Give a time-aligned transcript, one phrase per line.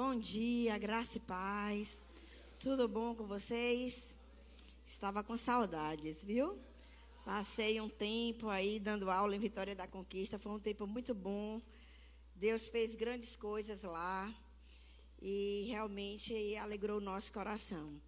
[0.00, 2.06] Bom dia, graça e paz.
[2.60, 4.16] Tudo bom com vocês?
[4.86, 6.56] Estava com saudades, viu?
[7.24, 10.38] Passei um tempo aí dando aula em Vitória da Conquista.
[10.38, 11.60] Foi um tempo muito bom.
[12.36, 14.32] Deus fez grandes coisas lá
[15.20, 18.00] e realmente alegrou o nosso coração.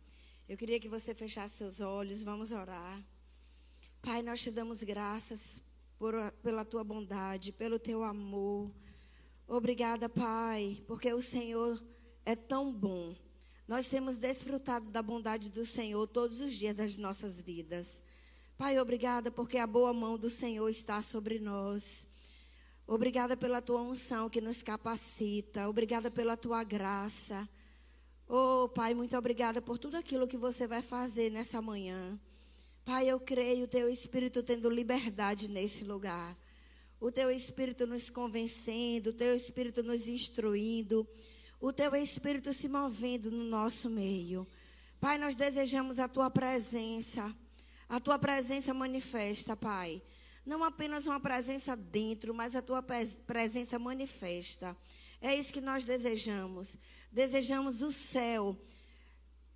[0.49, 3.05] Eu queria que você fechasse seus olhos, vamos orar.
[4.01, 5.61] Pai, nós te damos graças
[5.99, 8.71] por, pela tua bondade, pelo teu amor.
[9.53, 11.85] Obrigada, Pai, porque o Senhor
[12.25, 13.17] é tão bom.
[13.67, 18.01] Nós temos desfrutado da bondade do Senhor todos os dias das nossas vidas.
[18.57, 22.07] Pai, obrigada porque a boa mão do Senhor está sobre nós.
[22.87, 25.69] Obrigada pela tua unção que nos capacita.
[25.69, 27.49] Obrigada pela tua graça.
[28.29, 32.21] Oh, Pai, muito obrigada por tudo aquilo que você vai fazer nessa manhã.
[32.85, 36.39] Pai, eu creio teu Espírito tendo liberdade nesse lugar
[37.01, 41.09] o teu Espírito nos convencendo, o teu Espírito nos instruindo,
[41.59, 44.47] o teu Espírito se movendo no nosso meio.
[45.01, 47.35] Pai, nós desejamos a tua presença,
[47.89, 50.03] a tua presença manifesta, Pai.
[50.45, 52.83] Não apenas uma presença dentro, mas a tua
[53.27, 54.77] presença manifesta.
[55.23, 56.77] É isso que nós desejamos.
[57.11, 58.57] Desejamos o céu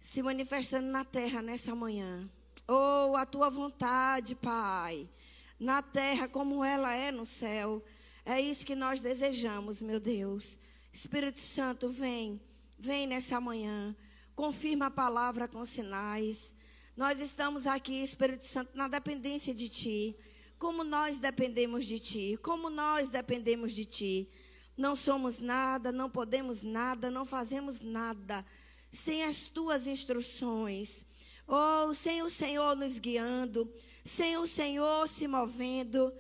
[0.00, 2.28] se manifestando na terra nessa manhã.
[2.66, 5.08] Oh, a tua vontade, Pai
[5.64, 7.82] na terra como ela é no céu.
[8.24, 10.58] É isso que nós desejamos, meu Deus.
[10.92, 12.38] Espírito Santo, vem,
[12.78, 13.96] vem nessa manhã.
[14.36, 16.54] Confirma a palavra com sinais.
[16.94, 20.16] Nós estamos aqui, Espírito Santo, na dependência de Ti.
[20.58, 22.38] Como nós dependemos de Ti.
[22.42, 24.28] Como nós dependemos de Ti.
[24.76, 28.44] Não somos nada, não podemos nada, não fazemos nada
[28.92, 31.06] sem as Tuas instruções.
[31.46, 33.70] Ou oh, sem o Senhor nos guiando
[34.04, 36.12] sem o Senhor se movendo.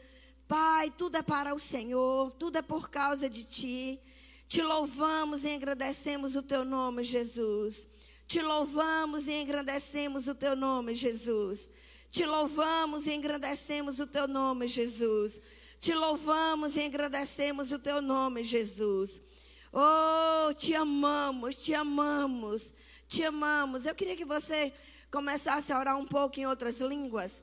[0.48, 4.00] Pai, tudo é para o Senhor, tudo é por causa de Ti.
[4.48, 7.86] Te louvamos e engrandecemos o Teu nome, Jesus.
[8.26, 11.68] Te louvamos e engrandecemos o Teu nome, Jesus.
[12.10, 15.40] Te louvamos e engrandecemos o Teu nome, Jesus.
[15.80, 19.22] Te louvamos e engrandecemos o Teu nome, Jesus.
[19.72, 22.72] Oh, te amamos, te amamos,
[23.08, 23.84] te amamos.
[23.84, 24.72] Eu queria que você
[25.10, 27.42] começasse a orar um pouco em outras línguas.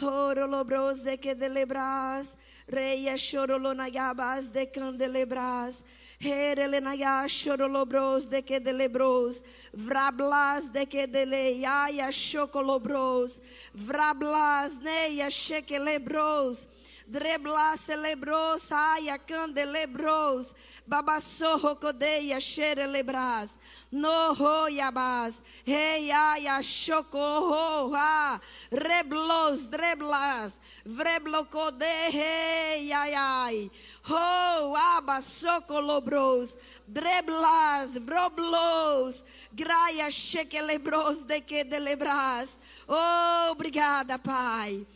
[0.00, 2.36] Horolobros de que delebras,
[2.66, 5.82] reia chorolonagabas de candelebras,
[6.20, 9.42] Herelenaya chorolobros de que delebros,
[9.72, 13.40] vrablas de que deleia chocolobros,
[13.72, 16.66] vrablas neia chequelebros,
[17.08, 20.54] dreblas celebros, aia candelebros,
[20.86, 23.48] babassorro codeia xerelebras,
[23.90, 25.34] no roiabas,
[25.66, 30.52] reiaia chocorroha, reblos, dreblas,
[30.84, 33.70] vreblocode, reiaiai,
[34.04, 42.48] ho, aba, socolobros, dreblas, vroblos, graia, chequelebros, de que delebras.
[42.86, 44.86] Oh, obrigada, Pai.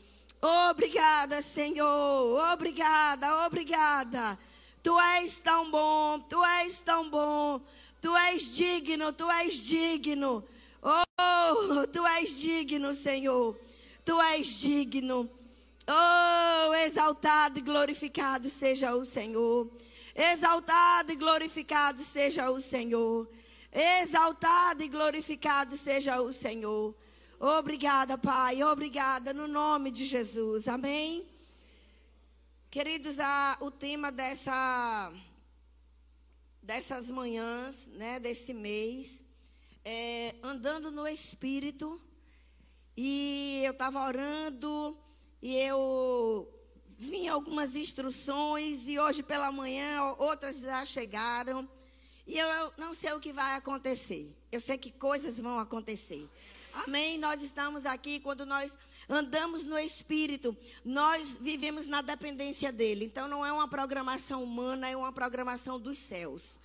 [0.42, 2.52] Obrigada, Senhor.
[2.52, 4.36] Obrigada, obrigada.
[4.82, 7.60] Tu és tão bom, tu és tão bom.
[8.00, 10.42] Tu és digno, tu és digno.
[10.82, 13.56] Oh, tu és digno, Senhor.
[14.04, 15.30] Tu és digno.
[15.86, 19.70] Oh, exaltado e glorificado seja o Senhor.
[20.12, 23.28] Exaltado e glorificado seja o Senhor.
[23.72, 26.94] Exaltado e glorificado seja o Senhor.
[27.44, 28.62] Obrigada, Pai.
[28.62, 30.68] Obrigada no nome de Jesus.
[30.68, 31.26] Amém.
[32.70, 35.12] Queridos, a, o tema dessa
[36.62, 39.24] dessas manhãs, né, desse mês,
[39.84, 42.00] é, andando no Espírito.
[42.96, 44.96] E eu estava orando
[45.42, 46.48] e eu
[46.96, 51.68] vi algumas instruções e hoje pela manhã outras já chegaram.
[52.24, 54.32] E eu não sei o que vai acontecer.
[54.52, 56.30] Eu sei que coisas vão acontecer.
[56.72, 57.18] Amém?
[57.18, 58.76] Nós estamos aqui quando nós
[59.08, 63.04] andamos no Espírito, nós vivemos na dependência dele.
[63.04, 66.58] Então não é uma programação humana, é uma programação dos céus.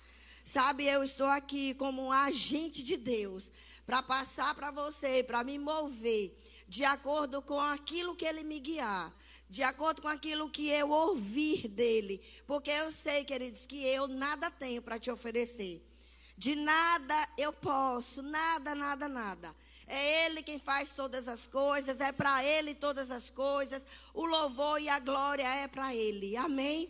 [0.44, 3.52] Sabe, eu estou aqui como um agente de Deus
[3.84, 6.34] para passar para você, para me mover
[6.66, 9.12] de acordo com aquilo que ele me guiar,
[9.48, 14.50] de acordo com aquilo que eu ouvir dele, porque eu sei, queridos, que eu nada
[14.50, 15.82] tenho para te oferecer.
[16.38, 19.54] De nada eu posso, nada, nada, nada.
[19.88, 23.82] É Ele quem faz todas as coisas, é para Ele todas as coisas.
[24.14, 26.36] O louvor e a glória é para Ele.
[26.36, 26.88] Amém?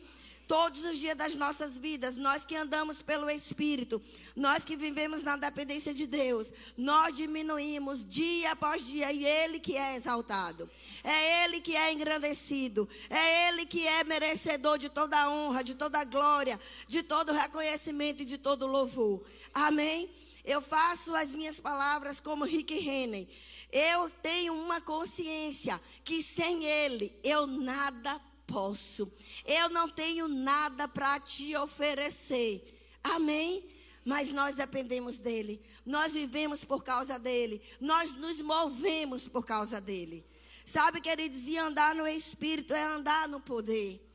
[0.48, 4.02] todos os dias das nossas vidas, nós que andamos pelo Espírito,
[4.34, 9.76] nós que vivemos na dependência de Deus, nós diminuímos dia após dia e Ele que
[9.76, 10.68] é exaltado,
[11.04, 16.02] é Ele que é engrandecido, é Ele que é merecedor de toda honra, de toda
[16.02, 16.58] glória,
[16.88, 19.22] de todo reconhecimento e de todo louvor.
[19.52, 20.10] Amém?
[20.44, 23.28] Eu faço as minhas palavras como Rick Henry.
[23.70, 29.12] Eu tenho uma consciência que sem Ele eu nada posso.
[29.44, 32.96] Eu não tenho nada para te oferecer.
[33.04, 33.68] Amém?
[34.04, 35.60] Mas nós dependemos dele.
[35.84, 37.60] Nós vivemos por causa dele.
[37.78, 40.24] Nós nos movemos por causa dele.
[40.64, 44.07] Sabe, queridos, e andar no Espírito é andar no poder.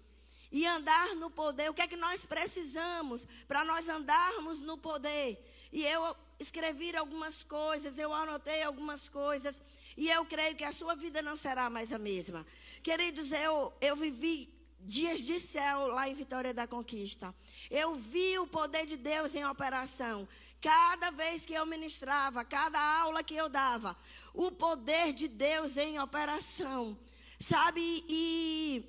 [0.54, 5.44] E andar no poder, o que é que nós precisamos para nós andarmos no poder?
[5.72, 9.56] E eu escrevi algumas coisas, eu anotei algumas coisas.
[9.98, 12.46] E eu creio que a sua vida não será mais a mesma.
[12.84, 17.34] Queridos, eu, eu vivi dias de céu lá em Vitória da Conquista.
[17.72, 20.28] Eu vi o poder de Deus em operação.
[20.62, 23.98] Cada vez que eu ministrava, cada aula que eu dava,
[24.36, 26.96] o poder de Deus em operação.
[27.40, 28.06] Sabe?
[28.08, 28.86] E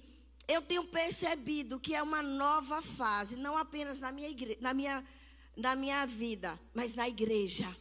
[0.46, 5.04] eu tenho percebido que é uma nova fase, não apenas na minha, igre na minha,
[5.56, 7.74] na minha vida, mas na igreja.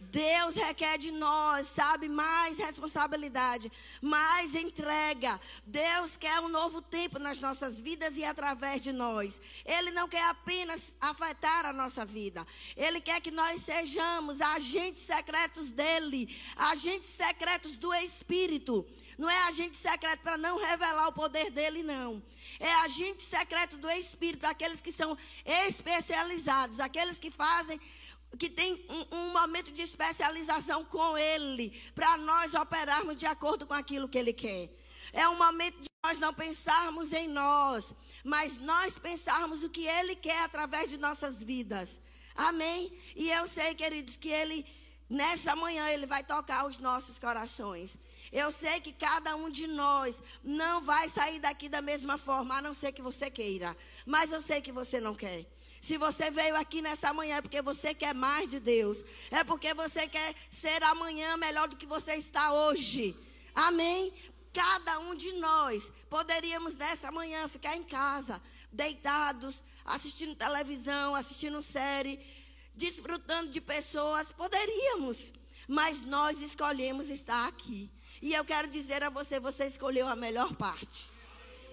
[0.00, 3.70] Deus requer de nós, sabe, mais responsabilidade,
[4.00, 5.40] mais entrega.
[5.66, 9.40] Deus quer um novo tempo nas nossas vidas e através de nós.
[9.64, 12.46] Ele não quer apenas afetar a nossa vida.
[12.76, 18.86] Ele quer que nós sejamos agentes secretos dele, agentes secretos do Espírito.
[19.16, 22.22] Não é agente secreto para não revelar o poder dele, não.
[22.58, 27.80] É agente secreto do Espírito, aqueles que são especializados, aqueles que fazem
[28.36, 33.74] que tem um, um, momento de especialização com Ele, para nós operarmos de acordo com
[33.74, 34.70] aquilo que Ele quer.
[35.12, 37.94] É um momento de nós não pensarmos em nós,
[38.24, 42.00] mas nós pensarmos o que Ele quer através de nossas vidas.
[42.34, 42.92] Amém?
[43.14, 44.66] E eu sei, queridos, que Ele,
[45.08, 47.96] nessa manhã, Ele vai tocar os nossos corações.
[48.32, 52.62] Eu sei que cada um de nós não vai sair daqui da mesma forma, a
[52.62, 53.76] não ser que você queira.
[54.04, 55.46] Mas eu sei que você não quer.
[55.84, 59.04] Se você veio aqui nessa manhã é porque você quer mais de Deus.
[59.30, 63.14] É porque você quer ser amanhã melhor do que você está hoje.
[63.54, 64.10] Amém?
[64.50, 68.40] Cada um de nós poderíamos nessa manhã ficar em casa,
[68.72, 72.18] deitados, assistindo televisão, assistindo série,
[72.74, 74.32] desfrutando de pessoas.
[74.32, 75.34] Poderíamos.
[75.68, 77.90] Mas nós escolhemos estar aqui.
[78.22, 81.10] E eu quero dizer a você: você escolheu a melhor parte.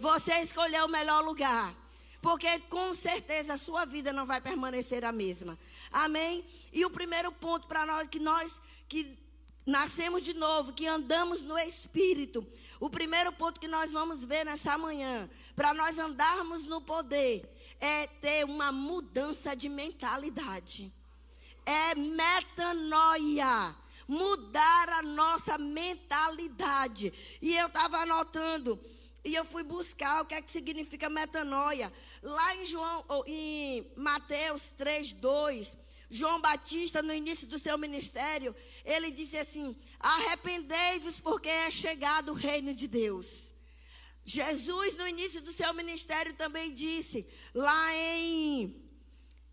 [0.02, 1.81] Você escolheu o melhor lugar.
[2.22, 5.58] Porque com certeza a sua vida não vai permanecer a mesma.
[5.92, 6.46] Amém?
[6.72, 8.54] E o primeiro ponto para nós que nós
[8.88, 9.18] que
[9.66, 12.46] nascemos de novo, que andamos no espírito.
[12.80, 18.06] O primeiro ponto que nós vamos ver nessa manhã, para nós andarmos no poder, é
[18.06, 20.94] ter uma mudança de mentalidade.
[21.66, 23.76] É metanoia
[24.08, 27.14] mudar a nossa mentalidade.
[27.42, 28.80] E eu estava anotando
[29.24, 31.92] e eu fui buscar o que é que significa metanoia.
[32.22, 35.78] Lá em João, em Mateus 3, 2,
[36.10, 42.36] João Batista, no início do seu ministério, ele disse assim: arrependei-vos, porque é chegado o
[42.36, 43.54] reino de Deus.
[44.26, 47.26] Jesus, no início do seu ministério, também disse,
[47.56, 48.76] lá em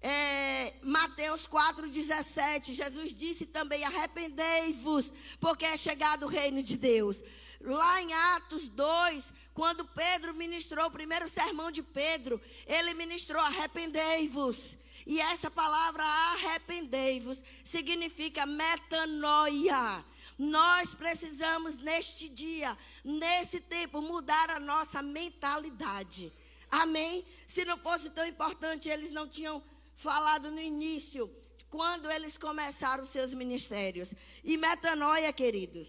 [0.01, 7.23] é, Mateus 4,17, Jesus disse também: arrependei-vos, porque é chegado o reino de Deus.
[7.61, 9.25] Lá em Atos 2,
[9.59, 14.79] quando Pedro ministrou o primeiro sermão de Pedro, ele ministrou: arrependei-vos.
[15.05, 20.05] E essa palavra arrependei-vos significa metanoia.
[20.39, 26.33] Nós precisamos neste dia, nesse tempo, mudar a nossa mentalidade.
[26.71, 27.27] Amém?
[27.49, 29.61] Se não fosse tão importante, eles não tinham
[29.97, 31.29] falado no início,
[31.69, 34.15] quando eles começaram seus ministérios.
[34.45, 35.89] E metanoia, queridos,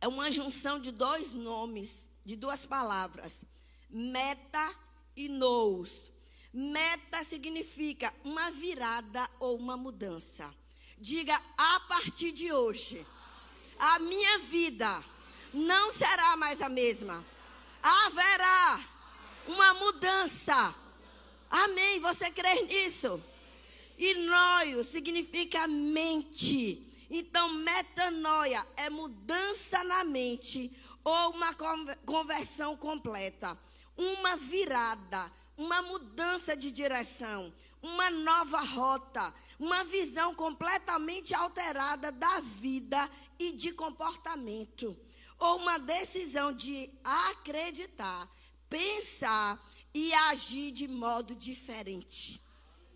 [0.00, 3.44] é uma junção de dois nomes, de duas palavras:
[3.88, 4.74] meta
[5.16, 6.12] e nous.
[6.52, 10.52] Meta significa uma virada ou uma mudança.
[10.98, 13.06] Diga a partir de hoje,
[13.78, 15.04] a minha vida
[15.54, 17.24] não será mais a mesma.
[17.82, 18.84] Haverá
[19.46, 20.74] uma mudança.
[21.48, 22.00] Amém.
[22.00, 23.22] Você crê nisso?
[23.96, 26.89] E noio significa mente.
[27.10, 31.52] Então, metanoia é mudança na mente ou uma
[32.06, 33.58] conversão completa,
[33.96, 37.52] uma virada, uma mudança de direção,
[37.82, 44.96] uma nova rota, uma visão completamente alterada da vida e de comportamento.
[45.40, 48.28] ou uma decisão de acreditar,
[48.68, 49.58] pensar
[49.94, 52.40] e agir de modo diferente.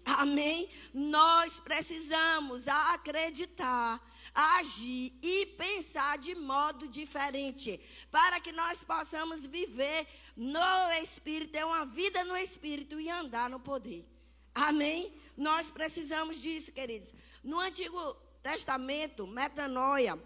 [0.04, 0.68] Amém?
[0.92, 4.00] Nós precisamos acreditar,
[4.34, 7.80] agir e pensar de modo diferente,
[8.10, 10.06] para que nós possamos viver
[10.36, 14.06] no Espírito, ter uma vida no Espírito e andar no poder.
[14.54, 15.12] Amém?
[15.36, 17.12] Nós precisamos disso, queridos.
[17.42, 20.18] No Antigo Testamento, metanoia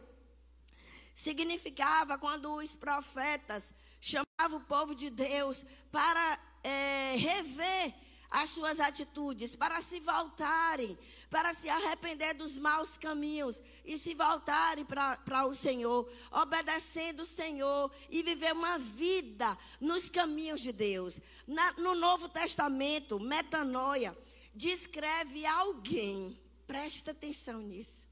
[1.14, 3.64] significava quando os profetas
[4.00, 7.92] chamavam o povo de Deus para é, rever
[8.30, 10.99] as suas atitudes, para se voltarem,
[11.30, 17.90] para se arrepender dos maus caminhos e se voltarem para o Senhor, obedecendo o Senhor
[18.11, 21.20] e viver uma vida nos caminhos de Deus.
[21.47, 24.16] Na, no Novo Testamento, metanoia
[24.54, 28.06] descreve alguém, presta atenção nisso.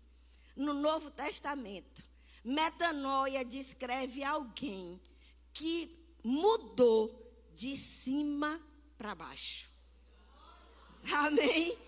[0.54, 2.02] No Novo Testamento,
[2.42, 4.98] metanoia descreve alguém
[5.52, 5.94] que
[6.24, 7.22] mudou
[7.54, 8.60] de cima
[8.96, 9.75] para baixo.
[11.14, 11.78] Amém?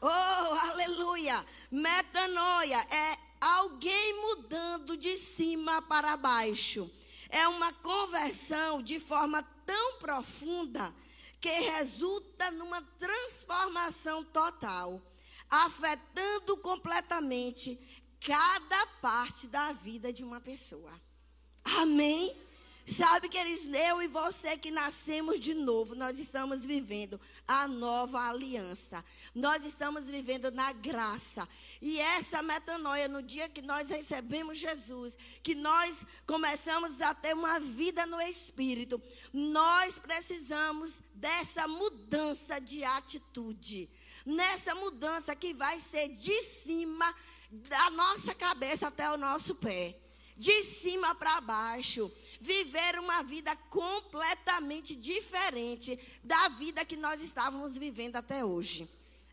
[0.00, 1.44] Oh, aleluia!
[1.70, 6.90] Metanoia é alguém mudando de cima para baixo.
[7.28, 10.94] É uma conversão de forma tão profunda
[11.40, 15.00] que resulta numa transformação total,
[15.50, 17.78] afetando completamente
[18.20, 20.92] cada parte da vida de uma pessoa.
[21.64, 22.36] Amém?
[22.96, 29.04] Sabe, queridos, eu e você que nascemos de novo, nós estamos vivendo a nova aliança.
[29.34, 31.46] Nós estamos vivendo na graça.
[31.82, 35.94] E essa metanoia, no dia que nós recebemos Jesus, que nós
[36.26, 39.00] começamos a ter uma vida no Espírito,
[39.34, 43.88] nós precisamos dessa mudança de atitude.
[44.24, 47.14] Nessa mudança que vai ser de cima
[47.50, 50.07] da nossa cabeça até o nosso pé.
[50.38, 58.16] De cima para baixo viver uma vida completamente diferente da vida que nós estávamos vivendo
[58.16, 58.88] até hoje.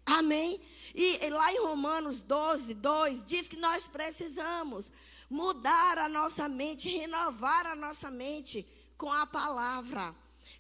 [0.05, 0.59] Amém?
[0.93, 4.91] E, e lá em Romanos 12, 2, diz que nós precisamos
[5.29, 8.65] mudar a nossa mente, renovar a nossa mente
[8.97, 10.15] com a palavra.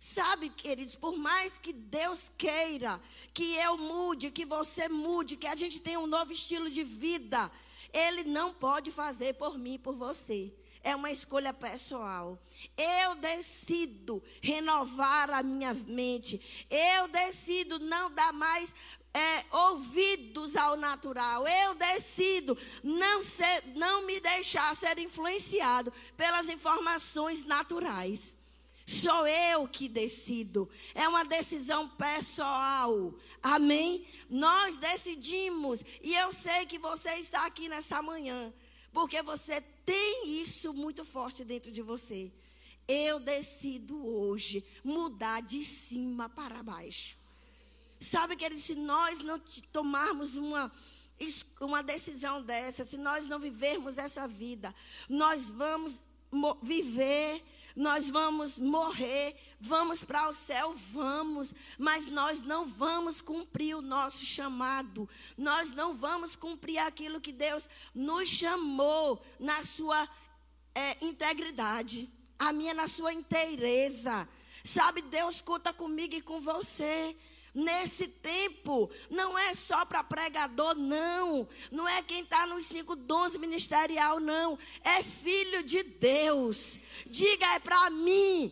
[0.05, 3.01] Sabe, queridos, por mais que Deus queira
[3.33, 7.51] que eu mude, que você mude, que a gente tenha um novo estilo de vida,
[7.91, 12.39] Ele não pode fazer por mim, por você é uma escolha pessoal.
[12.77, 16.39] Eu decido renovar a minha mente.
[16.69, 18.71] Eu decido não dar mais
[19.11, 21.47] é, ouvidos ao natural.
[21.47, 28.34] Eu decido não, ser, não me deixar ser influenciado pelas informações naturais.
[28.85, 30.69] Sou eu que decido.
[30.93, 33.13] É uma decisão pessoal.
[33.41, 34.05] Amém?
[34.29, 35.83] Nós decidimos.
[36.03, 38.53] E eu sei que você está aqui nessa manhã
[38.95, 42.31] porque você tem isso muito forte dentro de você.
[42.87, 47.17] Eu decido hoje mudar de cima para baixo.
[47.99, 49.37] Sabe, querido, se nós não
[49.73, 50.71] tomarmos uma,
[51.59, 54.73] uma decisão dessa, se nós não vivermos essa vida,
[55.09, 55.97] nós vamos
[56.61, 57.43] viver
[57.75, 64.23] nós vamos morrer, vamos para o céu, vamos, mas nós não vamos cumprir o nosso
[64.25, 70.07] chamado, nós não vamos cumprir aquilo que Deus nos chamou na sua
[70.73, 74.27] é, integridade, a minha na sua inteireza.
[74.63, 77.15] Sabe, Deus conta comigo e com você
[77.55, 78.91] nesse tempo.
[79.09, 81.47] Não é só para pregador, não.
[81.71, 84.59] Não é quem está nos cinco dons ministerial, não.
[84.83, 86.77] É filho de Deus.
[87.07, 88.51] Diga, é para mim.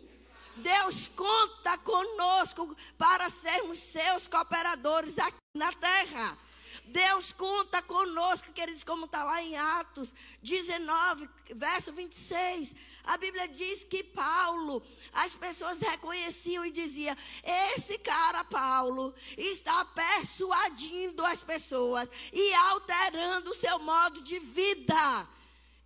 [0.56, 6.38] Deus conta conosco para sermos seus cooperadores aqui na terra.
[6.86, 12.74] Deus conta conosco, queridos, como está lá em Atos 19, verso 26.
[13.04, 21.24] A Bíblia diz que Paulo, as pessoas reconheciam e diziam: esse cara, Paulo, está persuadindo
[21.24, 25.28] as pessoas e alterando o seu modo de vida.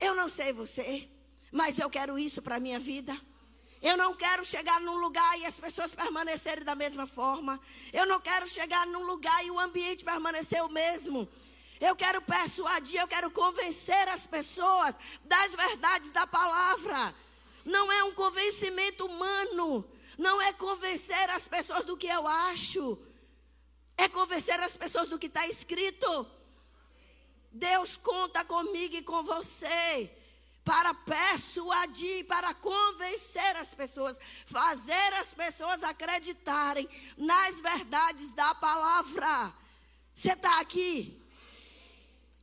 [0.00, 1.09] Eu não sei você,
[1.52, 3.19] mas eu quero isso para a minha vida.
[3.80, 7.61] Eu não quero chegar num lugar e as pessoas permanecerem da mesma forma.
[7.92, 11.28] Eu não quero chegar num lugar e o ambiente permanecer o mesmo.
[11.80, 17.14] Eu quero persuadir, eu quero convencer as pessoas das verdades da palavra.
[17.64, 19.88] Não é um convencimento humano.
[20.18, 22.99] Não é convencer as pessoas do que eu acho.
[23.97, 26.26] É convencer as pessoas do que está escrito.
[27.52, 30.17] Deus conta comigo e com você
[30.68, 39.50] para persuadir, para convencer as pessoas, fazer as pessoas acreditarem nas verdades da palavra.
[40.14, 41.14] Você está aqui?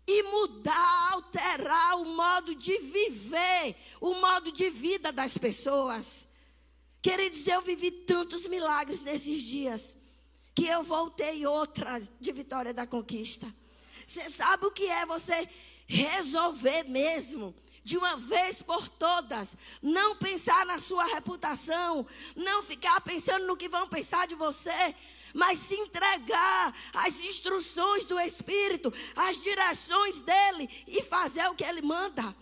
[0.08, 6.28] e mudar, alterar o modo de viver, o modo de vida das pessoas.
[7.02, 9.98] Queridos, eu vivi tantos milagres nesses dias
[10.54, 13.52] que eu voltei outra de vitória da conquista.
[14.06, 15.50] Você sabe o que é você
[15.88, 17.56] resolver mesmo?
[17.86, 19.50] De uma vez por todas,
[19.80, 22.04] não pensar na sua reputação,
[22.36, 24.96] não ficar pensando no que vão pensar de você,
[25.36, 31.84] mas se entregar às instruções do Espírito, às direções dele e fazer o que ele
[31.84, 32.36] manda.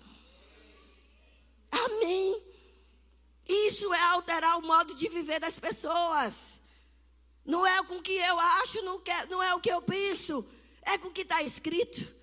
[1.69, 2.41] Amém.
[3.45, 6.61] Isso é alterar o modo de viver das pessoas.
[7.43, 10.45] Não é com o que eu acho, não, é o que eu penso,
[10.83, 12.22] é com o que está escrito.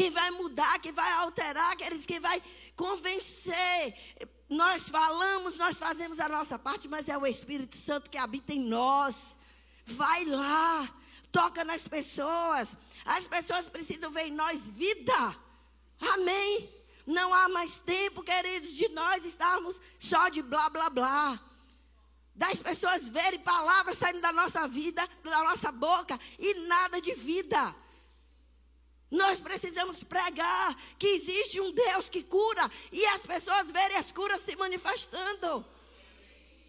[0.00, 2.42] Quem vai mudar, quem vai alterar, queridos, quem vai
[2.74, 3.94] convencer.
[4.48, 8.60] Nós falamos, nós fazemos a nossa parte, mas é o Espírito Santo que habita em
[8.60, 9.14] nós.
[9.84, 10.88] Vai lá,
[11.30, 12.68] toca nas pessoas.
[13.04, 15.36] As pessoas precisam ver em nós vida.
[16.14, 16.74] Amém.
[17.06, 21.38] Não há mais tempo, queridos, de nós estarmos só de blá blá blá.
[22.34, 27.76] Das pessoas verem palavras saindo da nossa vida, da nossa boca e nada de vida.
[29.10, 34.42] Nós precisamos pregar que existe um Deus que cura e as pessoas verem as curas
[34.42, 35.64] se manifestando.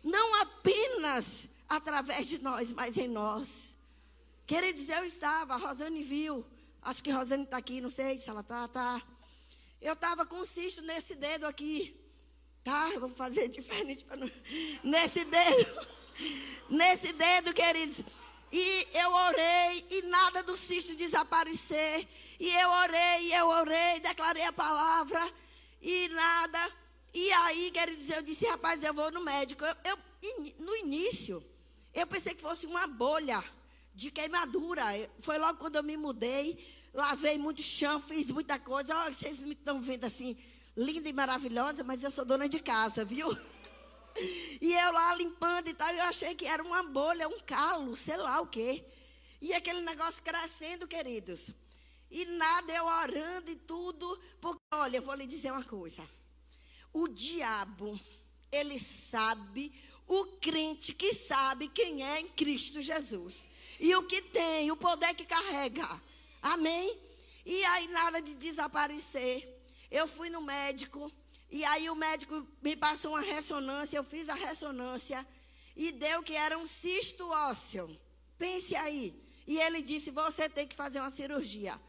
[0.03, 3.77] Não apenas através de nós, mas em nós.
[4.47, 6.45] Queridos, eu estava, a Rosane viu.
[6.81, 9.01] Acho que a Rosane está aqui, não sei se ela está, tá.
[9.79, 11.95] Eu estava com um cisto nesse dedo aqui.
[12.63, 12.89] Tá?
[12.89, 14.31] Eu vou fazer diferente para não.
[14.83, 15.87] Nesse dedo.
[16.69, 18.03] Nesse dedo, queridos.
[18.51, 22.07] E eu orei e nada do cisto desaparecer.
[22.39, 25.31] E eu orei, e eu orei, declarei a palavra
[25.81, 26.71] e nada.
[27.13, 29.63] E aí, queridos, eu disse, rapaz, eu vou no médico.
[29.63, 29.97] Eu, eu
[30.59, 31.43] no início,
[31.93, 33.43] eu pensei que fosse uma bolha
[33.95, 34.83] de queimadura.
[35.21, 36.57] Foi logo quando eu me mudei,
[36.93, 38.95] lavei muito chão, fiz muita coisa.
[38.95, 40.37] Olha, vocês me estão vendo assim,
[40.75, 43.29] linda e maravilhosa, mas eu sou dona de casa, viu?
[44.61, 48.17] E eu lá limpando e tal, eu achei que era uma bolha, um calo, sei
[48.17, 48.83] lá o quê.
[49.41, 51.49] E aquele negócio crescendo, queridos.
[52.11, 54.21] E nada, eu orando e tudo.
[54.39, 56.07] Porque, olha, eu vou lhe dizer uma coisa.
[56.93, 57.99] O diabo,
[58.51, 59.73] ele sabe
[60.07, 63.47] o crente que sabe quem é em Cristo Jesus.
[63.79, 65.87] E o que tem, o poder que carrega.
[66.41, 66.99] Amém?
[67.45, 69.47] E aí nada de desaparecer.
[69.89, 71.11] Eu fui no médico.
[71.51, 73.97] E aí o médico me passou uma ressonância.
[73.97, 75.27] Eu fiz a ressonância.
[75.75, 77.99] E deu que era um cisto ósseo.
[78.37, 79.13] Pense aí.
[79.45, 81.79] E ele disse: Você tem que fazer uma cirurgia.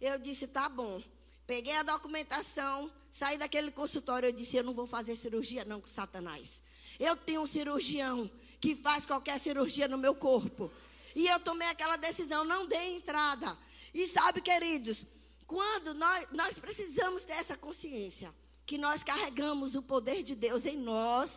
[0.00, 1.02] Eu disse: Tá bom.
[1.46, 2.92] Peguei a documentação.
[3.10, 4.28] Saí daquele consultório.
[4.28, 6.62] Eu disse: Eu não vou fazer cirurgia, não, com Satanás.
[7.00, 10.70] Eu tenho um cirurgião que faz qualquer cirurgia no meu corpo.
[11.14, 13.56] E eu tomei aquela decisão, não dei entrada.
[13.94, 15.06] E sabe, queridos,
[15.46, 18.34] quando nós, nós precisamos ter essa consciência,
[18.66, 21.30] que nós carregamos o poder de Deus em nós,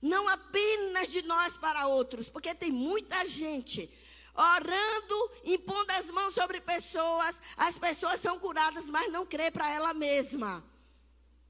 [0.00, 3.92] não apenas de nós para outros, porque tem muita gente
[4.34, 9.92] orando, impondo as mãos sobre pessoas, as pessoas são curadas, mas não crê para ela
[9.92, 10.64] mesma.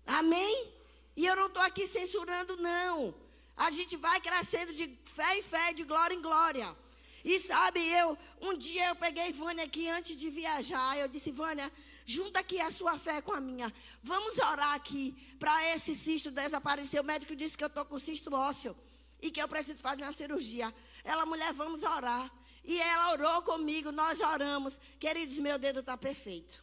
[0.07, 0.73] Amém?
[1.15, 3.15] E eu não estou aqui censurando, não.
[3.55, 6.75] A gente vai crescendo de fé em fé, de glória em glória.
[7.23, 10.97] E sabe, eu, um dia eu peguei Vânia aqui antes de viajar.
[10.97, 11.71] Eu disse, Vânia,
[12.11, 13.73] junta aqui a sua fé com a minha.
[14.03, 17.01] Vamos orar aqui para esse cisto desaparecer.
[17.01, 18.77] O médico disse que eu estou com cisto ósseo
[19.21, 20.75] e que eu preciso fazer uma cirurgia.
[21.05, 22.31] Ela, mulher, vamos orar.
[22.65, 24.79] E ela orou comigo, nós oramos.
[24.99, 26.63] Queridos, meu dedo está perfeito.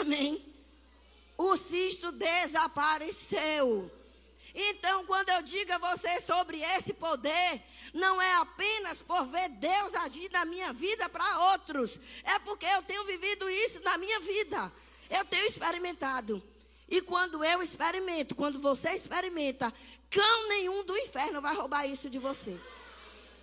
[0.00, 0.58] Amém
[1.38, 3.88] o cisto desapareceu.
[4.54, 9.94] Então, quando eu digo a você sobre esse poder, não é apenas por ver Deus
[9.94, 14.72] agir na minha vida para outros, é porque eu tenho vivido isso na minha vida.
[15.10, 16.42] Eu tenho experimentado.
[16.88, 19.72] E quando eu experimento, quando você experimenta,
[20.08, 22.58] cão nenhum do inferno vai roubar isso de você.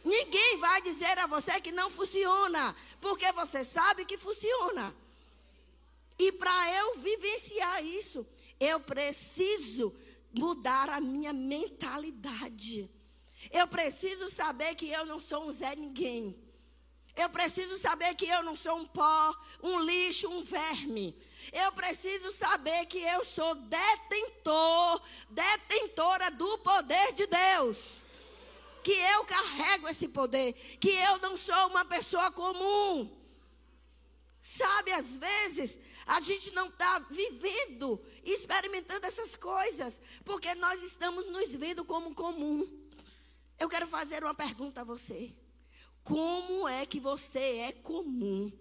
[0.03, 4.95] Ninguém vai dizer a você que não funciona, porque você sabe que funciona.
[6.17, 8.25] E para eu vivenciar isso,
[8.59, 9.93] eu preciso
[10.37, 12.89] mudar a minha mentalidade.
[13.51, 16.35] Eu preciso saber que eu não sou um Zé Ninguém.
[17.15, 21.17] Eu preciso saber que eu não sou um pó, um lixo, um verme.
[21.53, 28.03] Eu preciso saber que eu sou detentor, detentora do poder de Deus.
[28.83, 30.53] Que eu carrego esse poder.
[30.79, 33.09] Que eu não sou uma pessoa comum.
[34.41, 41.49] Sabe, às vezes, a gente não está vivendo, experimentando essas coisas, porque nós estamos nos
[41.55, 42.67] vendo como comum.
[43.59, 45.33] Eu quero fazer uma pergunta a você.
[46.03, 48.51] Como é que você é comum?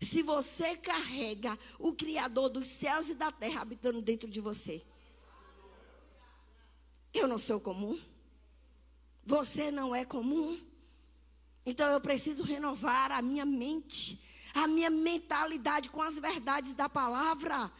[0.00, 4.84] se você carrega o Criador dos céus e da terra habitando dentro de você.
[7.12, 7.98] Eu não sou comum.
[9.24, 10.58] Você não é comum.
[11.66, 14.22] Então eu preciso renovar a minha mente,
[14.64, 17.70] a minha mentalidade com as verdades da palavra.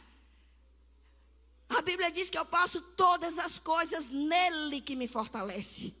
[1.69, 5.95] A Bíblia diz que eu posso todas as coisas nele que me fortalece.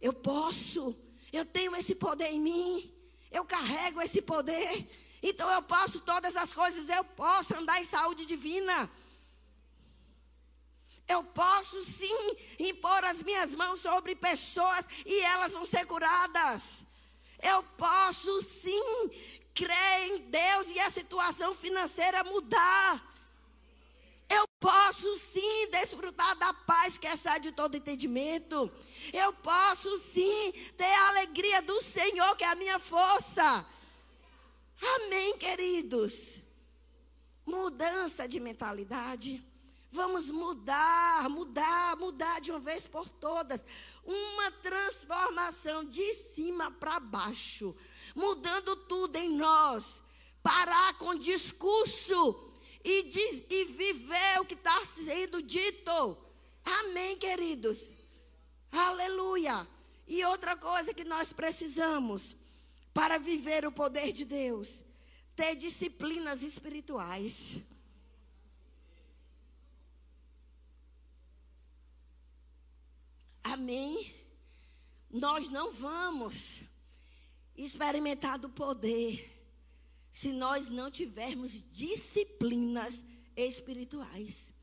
[0.00, 0.96] Eu posso,
[1.32, 2.94] eu tenho esse poder em mim,
[3.30, 4.88] eu carrego esse poder.
[5.22, 8.90] Então eu posso todas as coisas, eu posso andar em saúde divina.
[11.08, 16.86] Eu posso sim impor as minhas mãos sobre pessoas e elas vão ser curadas.
[17.42, 19.10] Eu posso sim
[19.52, 23.12] crer em Deus e a situação financeira mudar.
[24.30, 28.72] Eu posso sim desfrutar da paz que excede todo entendimento.
[29.12, 33.66] Eu posso sim ter a alegria do Senhor, que é a minha força.
[34.96, 36.40] Amém, queridos.
[37.44, 39.44] Mudança de mentalidade.
[39.92, 43.60] Vamos mudar, mudar, mudar de uma vez por todas.
[44.02, 47.76] Uma transformação de cima para baixo.
[48.16, 50.00] Mudando tudo em nós.
[50.42, 52.50] Parar com discurso
[52.82, 56.16] e, e viver o que está sendo dito.
[56.64, 57.78] Amém, queridos?
[58.72, 59.68] Aleluia.
[60.08, 62.34] E outra coisa que nós precisamos
[62.94, 64.82] para viver o poder de Deus,
[65.36, 67.60] ter disciplinas espirituais.
[73.52, 74.14] Amém?
[75.10, 76.62] Nós não vamos
[77.54, 79.30] experimentar do poder
[80.10, 83.04] se nós não tivermos disciplinas
[83.36, 84.54] espirituais.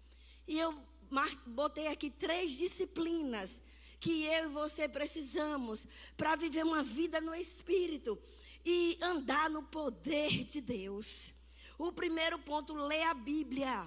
[0.48, 0.76] E eu
[1.46, 3.62] botei aqui três disciplinas
[4.00, 5.86] que eu e você precisamos
[6.18, 8.18] para viver uma vida no espírito
[8.66, 11.36] e andar no poder de Deus.
[11.78, 13.86] O primeiro ponto, ler a Bíblia.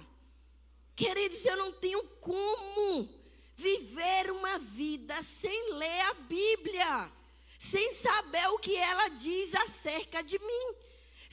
[0.95, 3.22] Queridos, eu não tenho como
[3.67, 7.11] viver uma vida sem ler a Bíblia,
[7.59, 10.83] sem saber o que ela diz acerca de mim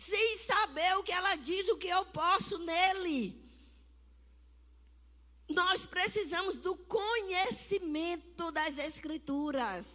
[0.01, 3.39] sem saber o que ela diz, o que eu posso nele.
[5.47, 9.87] Nós precisamos do conhecimento das Escrituras.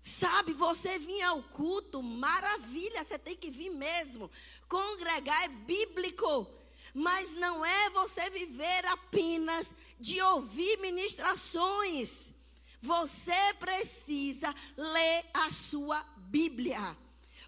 [0.00, 4.30] Sabe, você vir ao culto, maravilha, você tem que vir mesmo.
[4.68, 6.46] Congregar é bíblico.
[6.92, 12.32] Mas não é você viver apenas de ouvir ministrações.
[12.80, 16.96] Você precisa ler a sua Bíblia.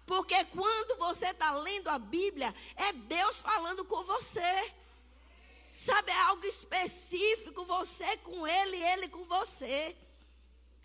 [0.05, 4.73] Porque quando você está lendo a Bíblia, é Deus falando com você.
[5.73, 9.95] Sabe, é algo específico, você com Ele, Ele com você.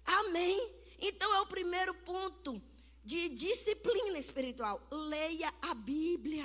[0.04, 0.70] Amém?
[1.00, 2.60] Então é o primeiro ponto
[3.04, 4.80] de disciplina espiritual.
[4.90, 6.44] Leia a Bíblia.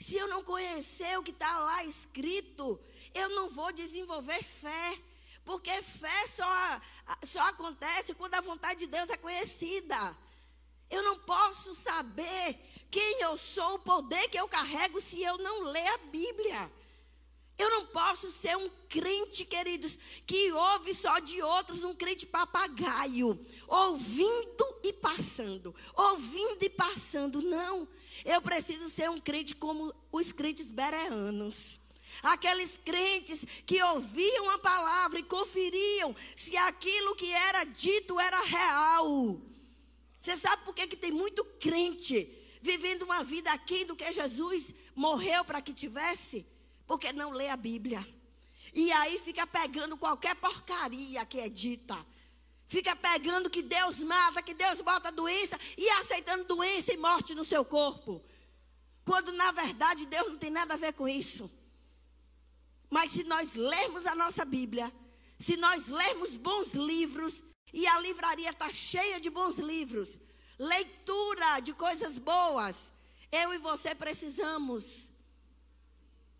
[0.00, 2.80] Se eu não conhecer o que está lá escrito,
[3.14, 4.98] eu não vou desenvolver fé.
[5.44, 6.80] Porque fé só,
[7.26, 10.16] só acontece quando a vontade de Deus é conhecida.
[10.90, 12.58] Eu não posso saber
[12.90, 16.70] quem eu sou, o poder que eu carrego, se eu não ler a Bíblia.
[17.58, 23.44] Eu não posso ser um crente, queridos, que ouve só de outros, um crente papagaio,
[23.66, 27.42] ouvindo e passando, ouvindo e passando.
[27.42, 27.88] Não,
[28.24, 31.80] eu preciso ser um crente como os crentes bereanos.
[32.22, 39.40] Aqueles crentes que ouviam a palavra e conferiam se aquilo que era dito era real.
[40.20, 44.74] Você sabe por que, que tem muito crente vivendo uma vida aquém do que Jesus
[44.94, 46.46] morreu para que tivesse?
[46.88, 48.04] Porque não lê a Bíblia.
[48.74, 51.96] E aí fica pegando qualquer porcaria que é dita.
[52.66, 57.44] Fica pegando que Deus mata, que Deus bota doença e aceitando doença e morte no
[57.44, 58.24] seu corpo.
[59.04, 61.48] Quando na verdade Deus não tem nada a ver com isso.
[62.90, 64.92] Mas se nós lermos a nossa Bíblia,
[65.38, 70.18] se nós lermos bons livros, e a livraria está cheia de bons livros,
[70.58, 72.76] leitura de coisas boas.
[73.30, 75.07] Eu e você precisamos.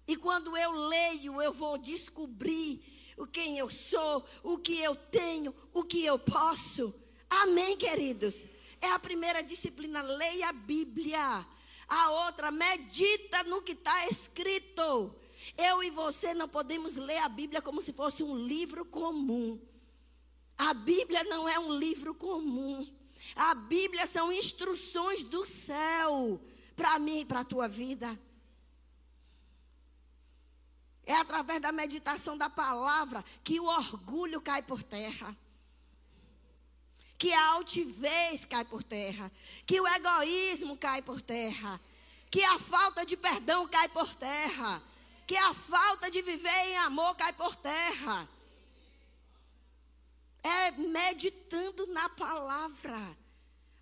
[0.08, 2.82] E quando eu leio, eu vou descobrir
[3.18, 6.94] o quem eu sou, o que eu tenho, o que eu posso.
[7.28, 8.34] Amém, queridos?
[8.80, 11.46] É a primeira disciplina, leia a Bíblia.
[11.86, 15.14] A outra, medita no que está escrito.
[15.58, 19.60] Eu e você não podemos ler a Bíblia como se fosse um livro comum.
[20.56, 22.90] A Bíblia não é um livro comum.
[23.36, 26.40] A Bíblia são instruções do céu
[26.74, 28.18] para mim e para a tua vida.
[31.08, 35.34] É através da meditação da palavra que o orgulho cai por terra.
[37.16, 39.32] que a altivez cai por terra,
[39.66, 41.80] que o egoísmo cai por terra,
[42.30, 44.80] que a falta de perdão cai por terra,
[45.26, 48.28] que a falta de viver em amor cai por terra.
[50.44, 53.00] É meditando na palavra.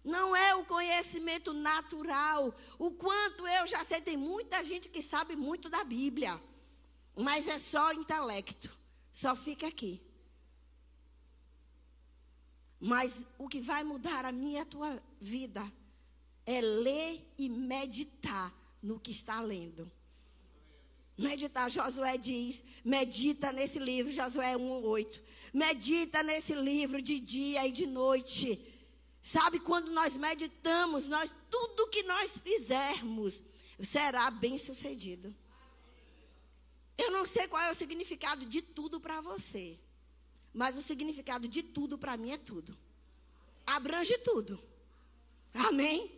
[0.02, 2.54] Não é o conhecimento natural.
[2.78, 6.40] O quanto eu já sei, tem muita gente que sabe muito da Bíblia.
[7.16, 8.70] Mas é só intelecto.
[9.12, 10.00] Só fica aqui.
[12.78, 15.72] Mas o que vai mudar a minha e a tua vida
[16.44, 19.90] é ler e meditar no que está lendo.
[21.18, 25.22] Meditar, Josué diz, medita nesse livro, Josué 1:8.
[25.54, 28.60] Medita nesse livro de dia e de noite.
[29.22, 33.42] Sabe quando nós meditamos, nós tudo que nós fizermos
[33.82, 35.34] será bem sucedido.
[36.98, 39.78] Eu não sei qual é o significado de tudo para você.
[40.52, 42.76] Mas o significado de tudo para mim é tudo.
[43.66, 44.58] Abrange tudo.
[45.52, 46.10] Amém?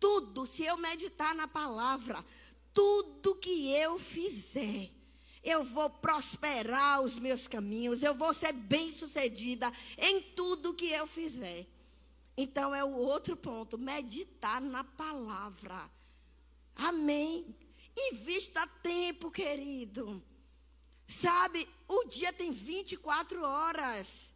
[0.00, 2.24] Tudo, se eu meditar na palavra,
[2.72, 4.90] tudo que eu fizer,
[5.42, 11.66] eu vou prosperar os meus caminhos, eu vou ser bem-sucedida em tudo que eu fizer.
[12.36, 15.90] Então é o outro ponto, meditar na palavra.
[16.74, 17.54] Amém.
[17.96, 20.22] Invista tempo, querido.
[21.08, 24.32] Sabe, o dia tem 24 horas.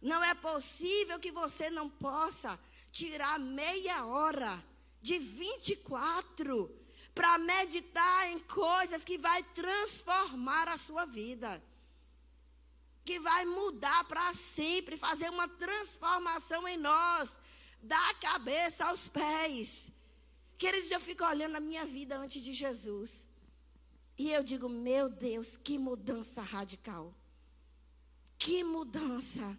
[0.00, 2.58] Não é possível que você não possa
[2.90, 4.62] tirar meia hora
[5.00, 6.82] de 24
[7.14, 11.62] para meditar em coisas que vai transformar a sua vida.
[13.04, 17.30] Que vai mudar para sempre, fazer uma transformação em nós,
[17.80, 19.91] da cabeça aos pés.
[20.62, 23.26] Queridos, eu fico olhando a minha vida antes de Jesus.
[24.16, 27.12] E eu digo, meu Deus, que mudança radical.
[28.38, 29.58] Que mudança.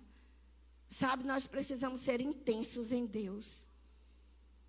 [0.89, 3.67] Sabe, nós precisamos ser intensos em Deus.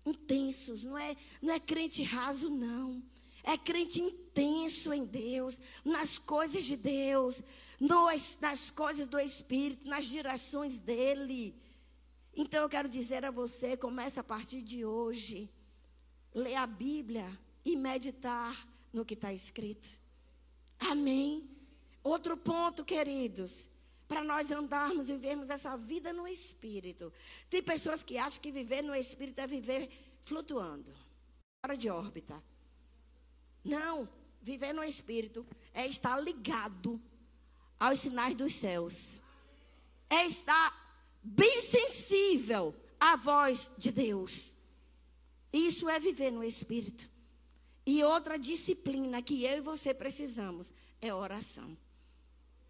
[0.05, 3.01] Intensos, não é, não é crente raso, não.
[3.41, 7.41] É crente intenso em Deus, nas coisas de Deus,
[7.79, 11.55] nas, nas coisas do Espírito, nas direções dEle.
[12.35, 15.49] Então eu quero dizer a você, começa a partir de hoje,
[16.35, 17.25] ler a Bíblia
[17.63, 19.99] e meditar no que está escrito.
[20.79, 21.49] Amém?
[22.03, 23.69] Outro ponto, queridos,
[24.07, 27.11] para nós andarmos e vivermos essa vida no Espírito.
[27.49, 29.89] Tem pessoas que acham que viver no Espírito é viver
[30.23, 30.93] flutuando,
[31.61, 32.43] fora de órbita.
[33.63, 34.07] Não,
[34.41, 37.01] viver no Espírito é estar ligado
[37.79, 39.19] aos sinais dos céus.
[40.09, 40.85] É estar
[41.23, 44.54] bem sensível à voz de Deus.
[45.55, 47.09] Isso é viver no Espírito.
[47.85, 51.77] E outra disciplina que eu e você precisamos é oração.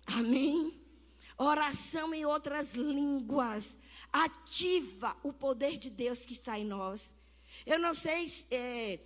[0.06, 0.80] Amém?
[1.38, 3.78] Oração em outras línguas
[4.14, 7.14] ativa o poder de Deus que está em nós.
[7.66, 8.46] Eu não sei se.
[8.52, 9.00] É,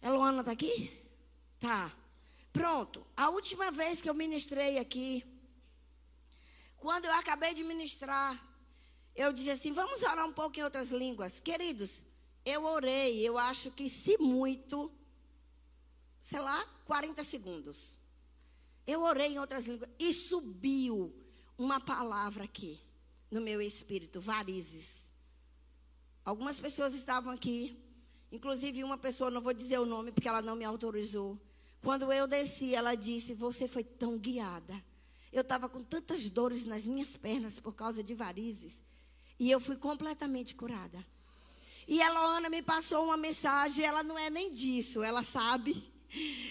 [0.00, 0.92] Eloana está aqui?
[1.58, 1.92] Tá.
[2.52, 3.04] Pronto.
[3.16, 5.24] A última vez que eu ministrei aqui,
[6.76, 8.40] quando eu acabei de ministrar,
[9.16, 11.40] eu disse assim: vamos orar um pouco em outras línguas.
[11.40, 12.05] Queridos,
[12.46, 14.92] eu orei, eu acho que se muito,
[16.22, 17.98] sei lá, 40 segundos.
[18.86, 21.12] Eu orei em outras línguas e subiu
[21.58, 22.80] uma palavra aqui
[23.32, 25.10] no meu espírito, varizes.
[26.24, 27.76] Algumas pessoas estavam aqui,
[28.30, 31.36] inclusive uma pessoa, não vou dizer o nome porque ela não me autorizou.
[31.82, 34.80] Quando eu desci, ela disse: Você foi tão guiada.
[35.32, 38.84] Eu estava com tantas dores nas minhas pernas por causa de varizes.
[39.36, 41.04] E eu fui completamente curada.
[41.86, 45.94] E a Loana me passou uma mensagem, ela não é nem disso, ela sabe.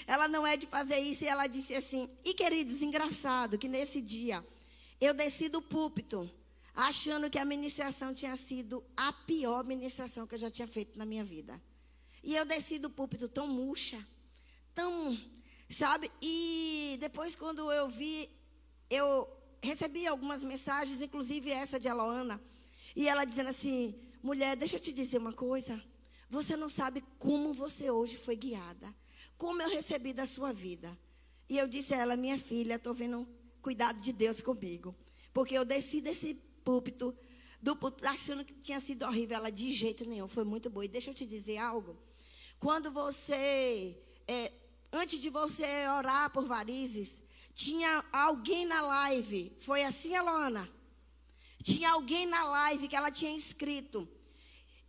[0.05, 1.23] Ela não é de fazer isso.
[1.23, 4.45] E ela disse assim: E queridos, engraçado que nesse dia
[4.99, 6.29] eu desci do púlpito,
[6.73, 11.05] achando que a ministração tinha sido a pior ministração que eu já tinha feito na
[11.05, 11.59] minha vida.
[12.23, 14.05] E eu desci do púlpito tão murcha,
[14.73, 15.17] tão,
[15.69, 16.11] sabe?
[16.21, 18.29] E depois, quando eu vi,
[18.89, 19.29] eu
[19.61, 22.41] recebi algumas mensagens, inclusive essa de Aloana,
[22.95, 23.95] e ela dizendo assim:
[24.25, 25.79] Mulher, deixa eu te dizer uma coisa.
[26.31, 28.91] Você não sabe como você hoje foi guiada.
[29.38, 30.97] Como eu recebi da sua vida.
[31.47, 33.27] E eu disse a ela, minha filha, estou vendo
[33.61, 34.95] cuidado de Deus comigo.
[35.31, 36.33] Porque eu desci desse
[36.63, 37.15] púlpito,
[37.61, 39.38] do púlpito, achando que tinha sido horrível.
[39.38, 40.85] Ela, de jeito nenhum, foi muito boa.
[40.85, 41.95] E deixa eu te dizer algo.
[42.59, 43.95] Quando você,
[44.27, 44.51] é,
[44.91, 45.67] antes de você
[45.99, 47.21] orar por varizes,
[47.53, 49.55] tinha alguém na live.
[49.59, 50.67] Foi assim, Alona?
[51.61, 54.14] Tinha alguém na live que ela tinha escrito.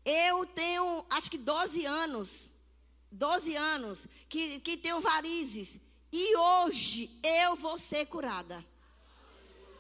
[0.09, 2.47] Eu tenho, acho que 12 anos,
[3.11, 5.81] 12 anos, que, que tenho varizes.
[6.13, 8.65] E hoje eu vou ser curada.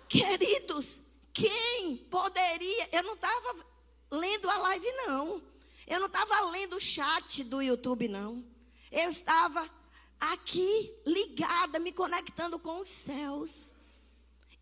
[0.08, 1.00] Queridos,
[1.32, 2.88] quem poderia.
[2.90, 3.66] Eu não estava
[4.10, 5.40] lendo a live, não.
[5.86, 8.44] Eu não estava lendo o chat do YouTube, não.
[8.90, 9.70] Eu estava
[10.18, 13.72] aqui ligada, me conectando com os céus.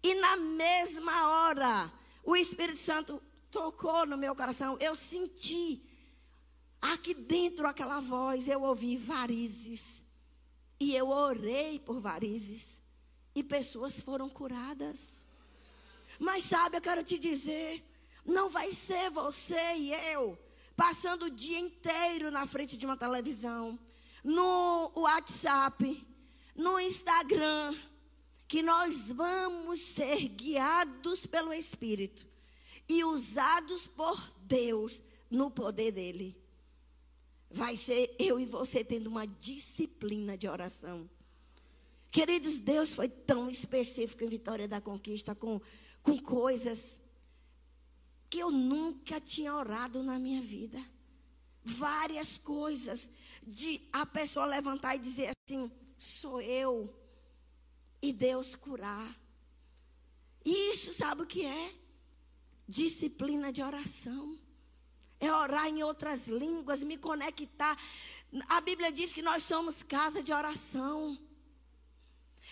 [0.02, 1.90] E na mesma hora,
[2.22, 3.22] o Espírito Santo
[3.54, 4.76] tocou no meu coração.
[4.80, 5.80] Eu senti
[6.82, 10.04] aqui dentro aquela voz, eu ouvi varizes.
[10.80, 12.82] E eu orei por varizes.
[13.32, 15.24] E pessoas foram curadas.
[16.18, 17.84] Mas sabe, eu quero te dizer,
[18.26, 20.36] não vai ser você e eu
[20.76, 23.78] passando o dia inteiro na frente de uma televisão,
[24.24, 26.04] no WhatsApp,
[26.56, 27.72] no Instagram,
[28.48, 32.33] que nós vamos ser guiados pelo Espírito
[32.88, 36.36] e usados por Deus no poder dele.
[37.50, 41.08] Vai ser eu e você tendo uma disciplina de oração.
[42.10, 45.60] Queridos, Deus foi tão específico em Vitória da Conquista com,
[46.02, 47.00] com coisas
[48.30, 50.84] que eu nunca tinha orado na minha vida.
[51.64, 53.10] Várias coisas
[53.46, 56.92] de a pessoa levantar e dizer assim: sou eu.
[58.02, 59.18] E Deus curar.
[60.44, 61.74] Isso sabe o que é?
[62.66, 64.38] Disciplina de oração.
[65.20, 67.76] É orar em outras línguas, me conectar.
[68.48, 71.18] A Bíblia diz que nós somos casa de oração.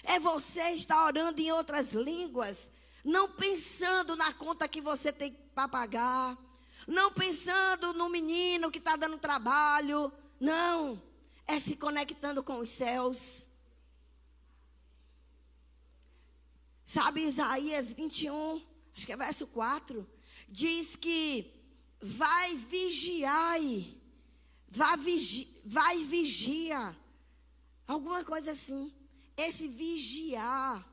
[0.03, 2.71] É você estar orando em outras línguas,
[3.05, 6.39] não pensando na conta que você tem para pagar,
[6.87, 11.01] não pensando no menino que está dando trabalho, não,
[11.47, 13.47] é se conectando com os céus.
[16.85, 18.61] Sabe Isaías 21,
[18.97, 20.07] acho que é verso 4,
[20.49, 21.51] diz que
[22.01, 23.59] vai vigiar,
[24.69, 26.97] vai, vigi, vai vigia,
[27.87, 28.93] alguma coisa assim.
[29.37, 30.87] Esse vigiar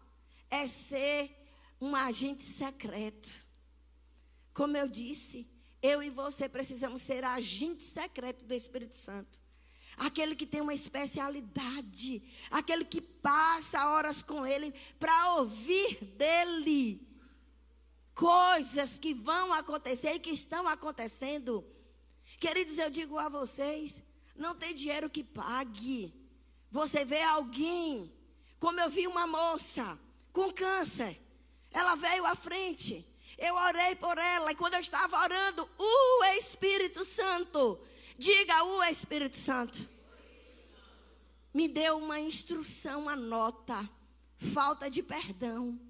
[0.50, 1.36] é ser
[1.82, 3.46] um agente secreto.
[4.54, 5.48] Como eu disse,
[5.82, 9.40] eu e você precisamos ser agente secreto do Espírito Santo.
[9.98, 17.09] Aquele que tem uma especialidade, aquele que passa horas com ele para ouvir dele
[18.20, 21.66] coisas que vão acontecer e que estão acontecendo.
[22.38, 24.04] Queridos, eu digo a vocês,
[24.36, 26.14] não tem dinheiro que pague.
[26.70, 28.14] Você vê alguém,
[28.60, 29.98] como eu vi uma moça
[30.34, 31.18] com câncer,
[31.72, 33.08] ela veio à frente.
[33.38, 37.80] Eu orei por ela e quando eu estava orando, o Espírito Santo,
[38.18, 39.90] diga o Espírito Santo,
[41.54, 43.90] me deu uma instrução, uma nota,
[44.36, 45.89] falta de perdão.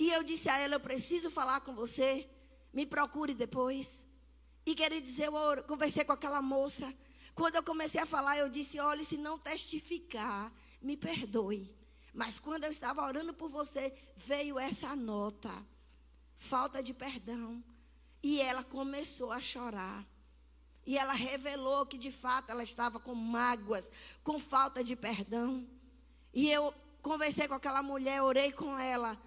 [0.00, 2.26] E eu disse a ela: Eu preciso falar com você,
[2.72, 4.06] me procure depois.
[4.64, 6.92] E queria dizer, eu conversei com aquela moça.
[7.34, 11.70] Quando eu comecei a falar, eu disse: Olha, se não testificar, me perdoe.
[12.14, 15.52] Mas quando eu estava orando por você, veio essa nota
[16.34, 17.62] falta de perdão.
[18.22, 20.06] E ela começou a chorar.
[20.86, 23.86] E ela revelou que de fato ela estava com mágoas,
[24.24, 25.68] com falta de perdão.
[26.32, 29.18] E eu conversei com aquela mulher, orei com ela.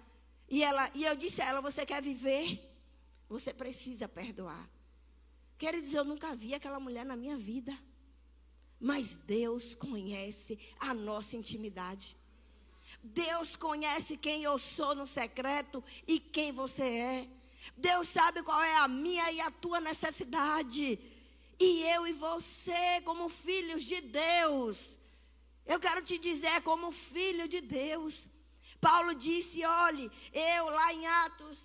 [0.54, 2.60] E, ela, e eu disse a ela: Você quer viver?
[3.28, 4.70] Você precisa perdoar.
[5.58, 7.76] Quero dizer, eu nunca vi aquela mulher na minha vida.
[8.78, 12.16] Mas Deus conhece a nossa intimidade.
[13.02, 17.28] Deus conhece quem eu sou no secreto e quem você é.
[17.76, 21.00] Deus sabe qual é a minha e a tua necessidade.
[21.58, 25.00] E eu e você, como filhos de Deus,
[25.66, 28.28] eu quero te dizer, como filho de Deus.
[28.84, 31.58] Paulo disse: olhe, eu lá em Atos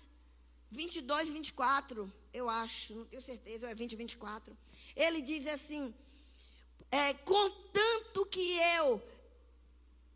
[0.70, 4.56] 22, 24, eu acho, não tenho certeza, é 20, 24.
[4.96, 5.94] Ele diz assim:
[6.90, 9.02] é, contanto que eu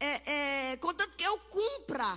[0.00, 2.10] é, é, contanto que eu cumpra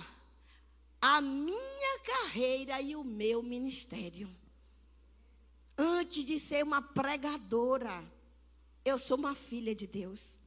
[1.00, 4.28] a minha carreira e o meu ministério.
[5.76, 8.04] Antes de ser uma pregadora,
[8.84, 10.38] eu sou uma filha de Deus.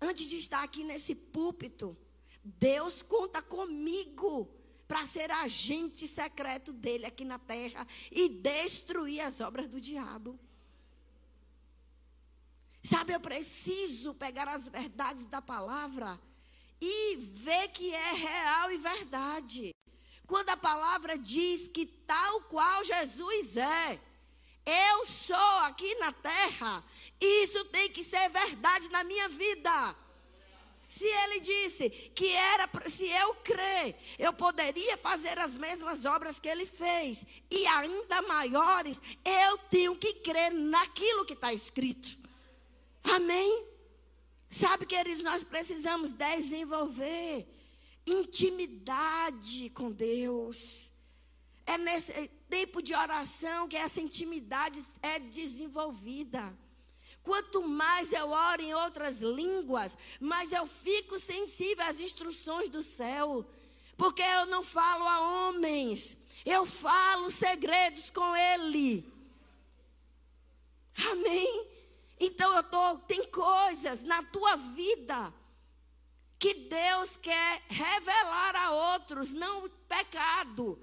[0.00, 1.96] Antes de estar aqui nesse púlpito,
[2.42, 4.48] Deus conta comigo
[4.88, 10.38] para ser agente secreto dele aqui na terra e destruir as obras do diabo.
[12.82, 16.18] Sabe, eu preciso pegar as verdades da palavra
[16.80, 19.74] e ver que é real e verdade.
[20.26, 24.00] Quando a palavra diz que tal qual Jesus é,
[24.64, 26.84] eu sou aqui na terra,
[27.20, 29.96] isso tem que ser verdade na minha vida.
[30.90, 36.48] Se ele disse que era, se eu crer, eu poderia fazer as mesmas obras que
[36.48, 42.18] ele fez e ainda maiores, eu tenho que crer naquilo que está escrito.
[43.04, 43.64] Amém?
[44.50, 47.46] Sabe, queridos, nós precisamos desenvolver
[48.04, 50.90] intimidade com Deus.
[51.66, 56.52] É nesse tempo de oração que essa intimidade é desenvolvida.
[57.30, 63.48] Quanto mais eu oro em outras línguas, mais eu fico sensível às instruções do céu.
[63.96, 69.08] Porque eu não falo a homens, eu falo segredos com Ele.
[71.12, 71.68] Amém?
[72.18, 75.32] Então eu tô, tem coisas na tua vida
[76.36, 80.76] que Deus quer revelar a outros, não pecado.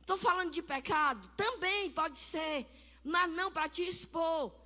[0.00, 1.30] Estou falando de pecado?
[1.36, 2.66] Também pode ser,
[3.04, 4.59] mas não para te expor.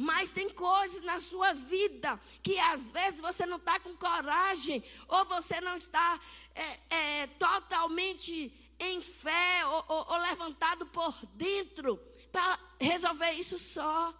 [0.00, 5.24] Mas tem coisas na sua vida que às vezes você não está com coragem, ou
[5.24, 6.20] você não está
[6.54, 11.96] é, é, totalmente em fé, ou, ou, ou levantado por dentro,
[12.30, 14.14] para resolver isso só.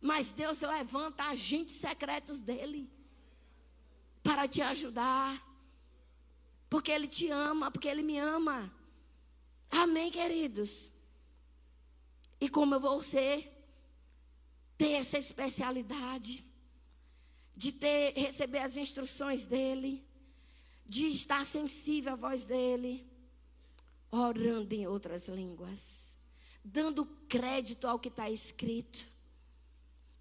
[0.00, 2.88] Mas Deus levanta agentes secretos dele
[4.22, 5.42] para te ajudar.
[6.70, 8.72] Porque Ele te ama, porque Ele me ama.
[9.68, 10.92] Amém, queridos?
[12.40, 13.52] E como você
[14.78, 16.42] ter essa especialidade
[17.54, 20.06] de ter receber as instruções dele,
[20.86, 23.06] de estar sensível à voz dele,
[24.10, 26.16] orando em outras línguas,
[26.64, 29.06] dando crédito ao que está escrito,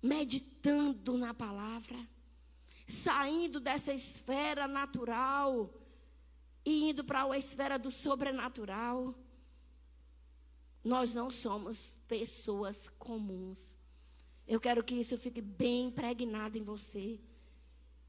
[0.01, 1.97] meditando na palavra
[2.87, 5.69] saindo dessa esfera natural
[6.65, 9.13] e indo para a esfera do sobrenatural.
[10.83, 13.76] Nós não somos pessoas comuns.
[14.47, 17.19] Eu quero que isso fique bem impregnado em você.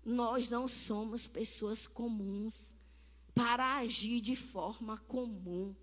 [0.04, 2.72] Nós não somos pessoas comuns
[3.34, 5.74] para agir de forma comum.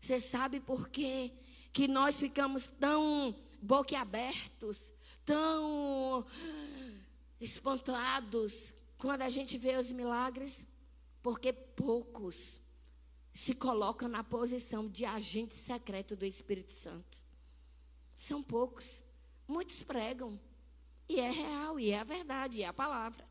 [0.00, 1.32] Você sabe por quê?
[1.72, 4.92] Que nós ficamos tão boquiabertos,
[5.24, 6.24] tão
[7.40, 10.66] espantados quando a gente vê os milagres,
[11.22, 12.60] porque poucos
[13.32, 17.22] se colocam na posição de agente secreto do Espírito Santo.
[18.14, 19.02] São poucos.
[19.46, 20.38] Muitos pregam.
[21.08, 23.26] E é real, e é a verdade, e é a palavra.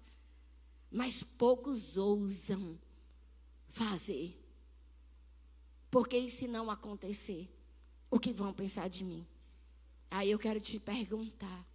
[0.90, 2.80] Mas poucos ousam
[3.68, 4.42] fazer.
[5.92, 7.50] Porque se não acontecer,
[8.10, 9.28] o que vão pensar de mim?
[10.10, 11.68] Aí eu quero te perguntar: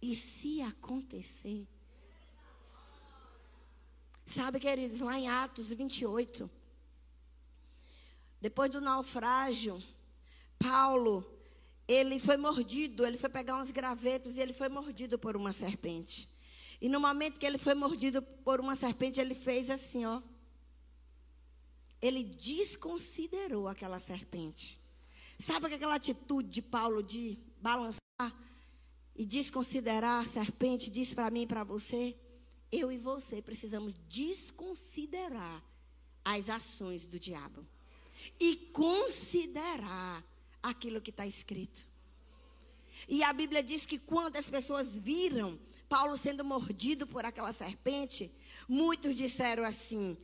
[0.00, 1.68] e se acontecer?
[4.24, 6.50] Sabe, queridos, lá em Atos 28,
[8.40, 9.82] depois do naufrágio,
[10.58, 11.24] Paulo,
[11.88, 16.28] ele foi mordido, ele foi pegar uns gravetos e ele foi mordido por uma serpente.
[16.80, 20.20] E no momento que ele foi mordido por uma serpente, ele fez assim, ó.
[22.02, 24.80] Ele desconsiderou aquela serpente.
[25.38, 28.00] Sabe aquela atitude de Paulo de balançar
[29.14, 32.16] e desconsiderar a serpente, diz para mim e para você,
[32.70, 35.62] eu e você precisamos desconsiderar
[36.24, 37.66] as ações do diabo
[38.40, 40.24] e considerar
[40.68, 41.86] aquilo que está escrito.
[43.08, 45.58] E a Bíblia diz que quando as pessoas viram
[45.88, 48.32] Paulo sendo mordido por aquela serpente,
[48.68, 50.16] muitos disseram assim: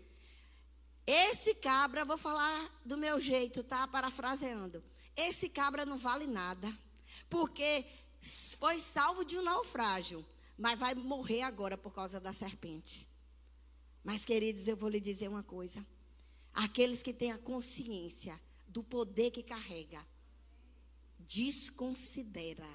[1.06, 3.86] Esse cabra, vou falar do meu jeito, tá?
[3.86, 4.82] Parafraseando.
[5.16, 6.76] Esse cabra não vale nada.
[7.28, 7.84] Porque
[8.58, 10.24] foi salvo de um naufrágio,
[10.56, 13.08] mas vai morrer agora por causa da serpente.
[14.02, 15.84] Mas, queridos, eu vou lhe dizer uma coisa.
[16.52, 20.04] Aqueles que têm a consciência do poder que carrega,
[21.28, 22.68] desconsidera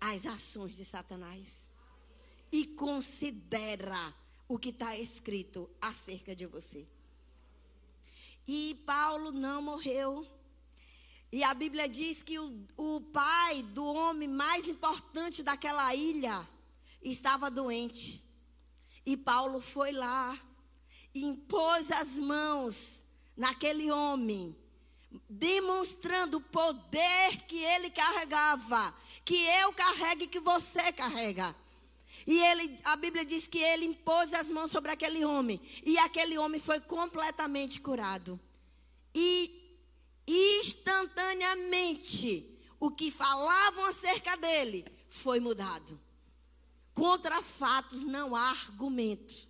[0.00, 1.68] as ações de Satanás
[2.52, 4.14] e considera
[4.48, 6.86] o que está escrito acerca de você.
[8.46, 10.26] E Paulo não morreu
[11.36, 16.48] e a Bíblia diz que o, o pai do homem mais importante daquela ilha
[17.02, 18.22] estava doente.
[19.04, 20.38] E Paulo foi lá
[21.12, 23.02] e impôs as mãos
[23.36, 24.56] naquele homem,
[25.28, 28.94] demonstrando o poder que ele carregava,
[29.24, 31.54] que eu carrego e que você carrega.
[32.26, 36.38] E ele, a Bíblia diz que ele impôs as mãos sobre aquele homem, e aquele
[36.38, 38.40] homem foi completamente curado.
[39.14, 39.62] E
[40.26, 42.50] instantaneamente
[42.80, 46.00] o que falavam acerca dele foi mudado.
[46.92, 49.48] Contra fatos não há argumento.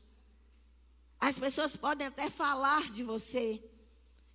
[1.20, 3.62] As pessoas podem até falar de você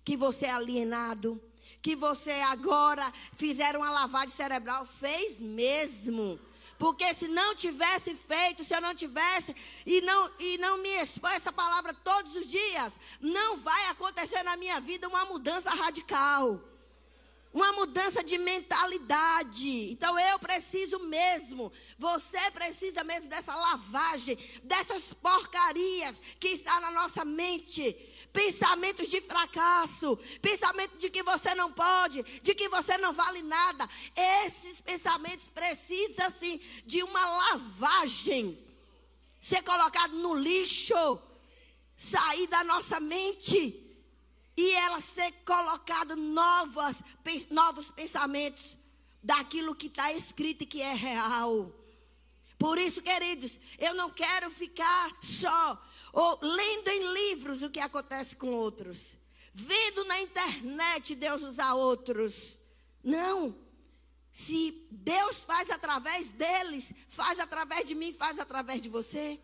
[0.04, 1.40] que você é alienado,
[1.82, 6.38] que você agora fizeram uma lavagem cerebral, fez mesmo.
[6.80, 11.30] Porque se não tivesse feito, se eu não tivesse e não, e não me expor
[11.30, 16.58] essa palavra todos os dias, não vai acontecer na minha vida uma mudança radical.
[17.52, 19.90] Uma mudança de mentalidade.
[19.90, 27.24] Então eu preciso mesmo, você precisa mesmo dessa lavagem, dessas porcarias que está na nossa
[27.26, 27.94] mente,
[28.32, 33.88] pensamentos de fracasso, pensamento de que você não pode, de que você não vale nada.
[34.44, 38.58] Esses pensamentos precisam sim de uma lavagem,
[39.40, 41.20] ser colocado no lixo,
[41.96, 43.86] sair da nossa mente
[44.56, 46.96] e ela ser colocado novas,
[47.50, 48.76] novos pensamentos
[49.22, 51.74] daquilo que está escrito e que é real.
[52.58, 55.82] Por isso, queridos, eu não quero ficar só
[56.12, 59.16] ou lendo em livros o que acontece com outros,
[59.52, 62.58] vendo na internet Deus usar outros.
[63.02, 63.56] Não.
[64.32, 69.40] Se Deus faz através deles, faz através de mim, faz através de você.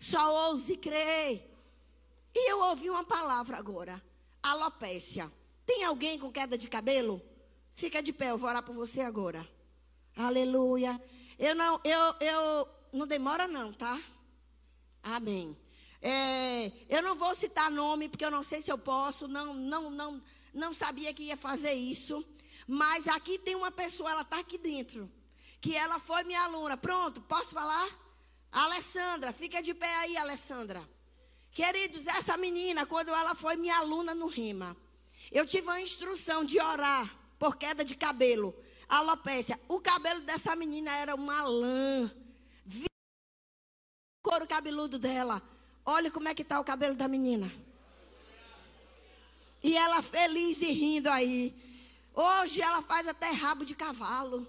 [0.00, 1.48] Só ouse crer.
[2.34, 4.02] E eu ouvi uma palavra agora
[4.42, 5.30] alopécia.
[5.64, 7.22] Tem alguém com queda de cabelo?
[7.72, 9.48] Fica de pé, eu vou orar por você agora.
[10.16, 11.00] Aleluia.
[11.38, 13.98] Eu não, eu, eu, não demora não, tá?
[15.02, 15.56] Amém.
[16.02, 19.88] É, eu não vou citar nome, porque eu não sei se eu posso, não, não,
[19.88, 20.22] não,
[20.52, 22.26] não sabia que ia fazer isso.
[22.66, 25.10] Mas aqui tem uma pessoa, ela está aqui dentro,
[25.60, 26.76] que ela foi minha aluna.
[26.76, 27.88] Pronto, posso falar?
[28.50, 30.86] Alessandra, fica de pé aí, Alessandra.
[31.52, 34.76] Queridos, essa menina, quando ela foi minha aluna no Rima,
[35.30, 38.54] eu tive uma instrução de orar por queda de cabelo,
[38.88, 39.60] alopécia.
[39.68, 42.10] O cabelo dessa menina era uma lã.
[42.64, 45.42] Vi o couro cabeludo dela.
[45.84, 47.52] Olha como é que está o cabelo da menina.
[49.62, 51.54] E ela feliz e rindo aí.
[52.14, 54.48] Hoje ela faz até rabo de cavalo.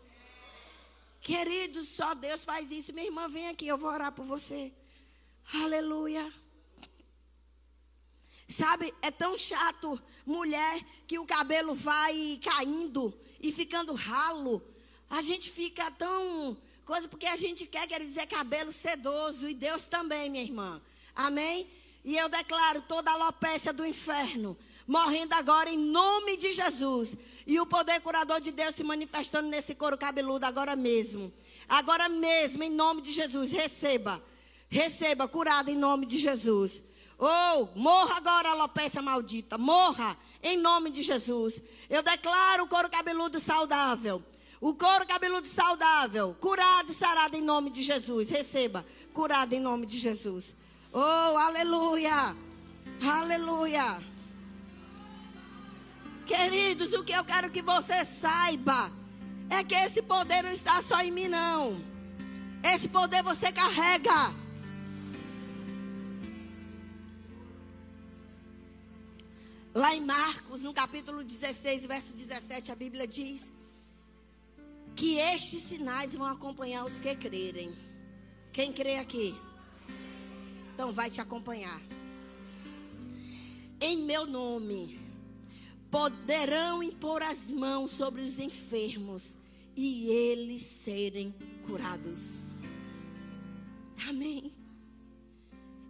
[1.21, 2.93] Queridos, só Deus faz isso.
[2.93, 4.71] Minha irmã, vem aqui, eu vou orar por você.
[5.53, 6.34] Aleluia.
[8.49, 14.61] Sabe, é tão chato mulher que o cabelo vai caindo e ficando ralo.
[15.09, 19.86] A gente fica tão coisa porque a gente quer, quer dizer cabelo sedoso e Deus
[19.86, 20.81] também, minha irmã.
[21.16, 21.70] Amém?
[22.03, 24.57] E eu declaro toda a alopecia do inferno
[24.88, 27.16] morrendo agora em nome de Jesus.
[27.45, 31.32] E o poder curador de Deus se manifestando nesse couro cabeludo agora mesmo.
[31.68, 34.22] Agora mesmo, em nome de Jesus, receba.
[34.70, 36.84] Receba curado em nome de Jesus.
[37.18, 39.57] Oh, morra agora, alopecia maldita.
[39.57, 41.61] Morra em nome de Jesus.
[41.89, 44.24] Eu declaro o couro cabeludo saudável.
[44.59, 48.30] O couro cabeludo saudável, curado e sarado em nome de Jesus.
[48.30, 50.55] Receba, curado em nome de Jesus.
[50.94, 52.36] Oh, aleluia.
[53.04, 54.00] Aleluia.
[56.28, 58.91] Queridos, o que eu quero que você saiba
[59.50, 61.84] é que esse poder não está só em mim, não.
[62.64, 64.34] Esse poder você carrega.
[69.74, 73.52] Lá em Marcos, no capítulo 16, verso 17, a Bíblia diz
[74.96, 77.76] que estes sinais vão acompanhar os que crerem.
[78.52, 79.36] Quem crê aqui?
[80.74, 81.82] Então vai te acompanhar.
[83.80, 84.99] Em meu nome
[85.91, 89.38] poderão impor as mãos sobre os enfermos
[89.76, 91.34] e eles serem
[91.67, 92.19] curados.
[94.09, 94.51] Amém.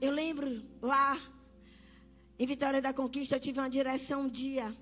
[0.02, 1.18] Eu lembro lá
[2.38, 4.76] em Vitória da Conquista, eu tive uma direção um dia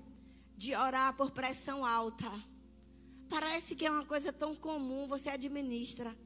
[0.56, 2.28] de orar por pressão alta.
[3.28, 6.16] Parece que é uma coisa tão comum, você administra.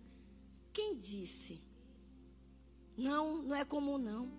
[0.72, 1.60] Quem disse?
[2.96, 4.30] Não, não é comum não.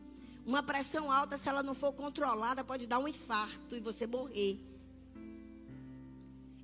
[0.45, 4.57] Uma pressão alta, se ela não for controlada, pode dar um infarto e você morrer.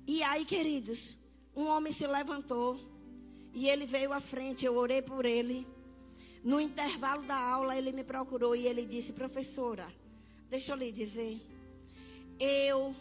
[0.06, 1.16] E aí, queridos,
[1.54, 2.80] um homem se levantou
[3.52, 5.66] e ele veio à frente, eu orei por ele.
[6.42, 9.86] No intervalo da aula, ele me procurou e ele disse: Professora,
[10.54, 11.40] Deixa eu lhe dizer.
[12.38, 12.94] Eu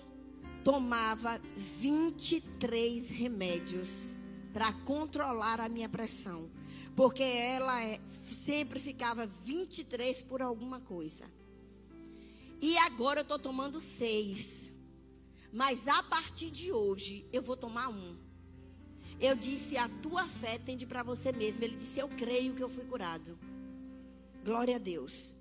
[0.63, 4.17] tomava 23 remédios
[4.51, 6.49] para controlar a minha pressão.
[6.95, 11.25] Porque ela é, sempre ficava 23 por alguma coisa.
[12.61, 14.71] E agora eu estou tomando seis.
[15.51, 18.17] Mas a partir de hoje eu vou tomar um.
[19.19, 21.63] Eu disse: A tua fé tende para você mesmo.
[21.63, 23.37] Ele disse: Eu creio que eu fui curado.
[24.43, 25.33] Glória a Deus.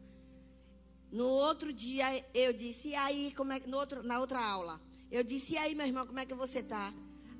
[1.12, 4.80] No outro dia eu disse, e aí, como é que, na outra aula,
[5.10, 6.90] eu disse, e aí, meu irmão, como é que você está?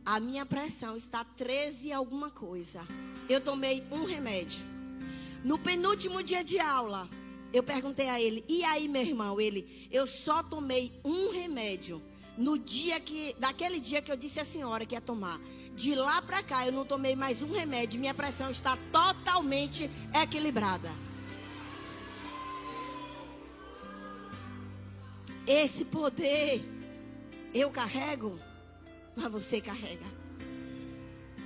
[0.05, 2.87] A minha pressão está 13 alguma coisa.
[3.29, 4.65] Eu tomei um remédio.
[5.45, 7.09] No penúltimo dia de aula,
[7.53, 9.41] eu perguntei a ele, e aí, meu irmão?
[9.41, 12.03] Ele, eu só tomei um remédio.
[12.37, 15.39] No dia que, daquele dia que eu disse à senhora que ia tomar.
[15.75, 18.01] De lá para cá, eu não tomei mais um remédio.
[18.01, 20.91] Minha pressão está totalmente equilibrada.
[25.47, 26.65] Esse poder
[27.53, 28.39] eu carrego,
[29.15, 30.07] mas você carrega.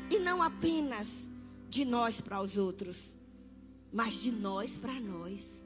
[0.09, 1.26] E não apenas
[1.77, 3.15] de nós para os outros,
[3.93, 5.63] mas de nós para nós.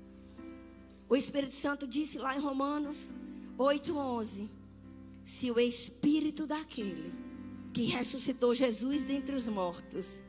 [1.08, 3.14] O Espírito Santo disse lá em Romanos
[3.56, 4.48] 8:11,
[5.24, 7.14] se o espírito daquele
[7.72, 10.24] que ressuscitou Jesus dentre os mortos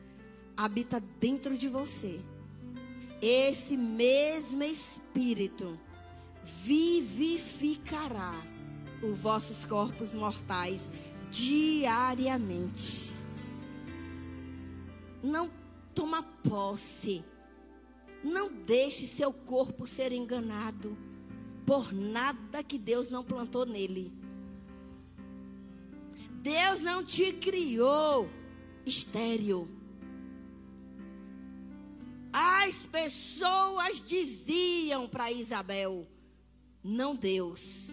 [0.56, 2.20] habita dentro de você,
[3.20, 5.76] esse mesmo espírito
[6.64, 8.34] vivificará
[9.02, 10.88] os vossos corpos mortais
[11.28, 13.10] diariamente.
[15.20, 15.61] Não
[15.94, 17.24] toma posse.
[18.22, 20.96] Não deixe seu corpo ser enganado
[21.66, 24.12] por nada que Deus não plantou nele.
[26.42, 28.28] Deus não te criou
[28.84, 29.68] estéril.
[32.32, 36.08] As pessoas diziam para Isabel,
[36.82, 37.90] não Deus,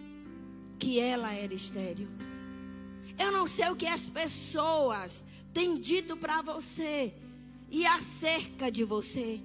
[0.78, 2.08] que ela era estéril.
[3.18, 7.14] Eu não sei o que as pessoas têm dito para você
[7.70, 9.40] e acerca de você.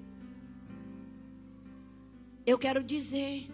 [2.45, 3.49] Eu quero dizer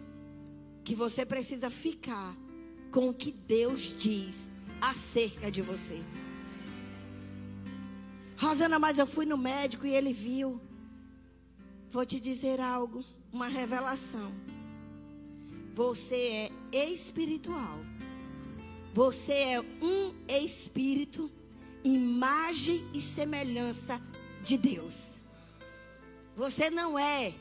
[0.84, 2.36] que você precisa ficar
[2.92, 4.50] com o que Deus diz
[4.82, 6.02] acerca de você.
[8.38, 10.60] Rosana, mas eu fui no médico e ele viu.
[11.92, 14.34] Vou te dizer algo, uma revelação.
[15.76, 17.80] Você é espiritual.
[18.94, 21.32] Você é um espírito,
[21.84, 24.02] imagem e semelhança
[24.44, 25.22] de Deus.
[26.36, 27.34] Você não é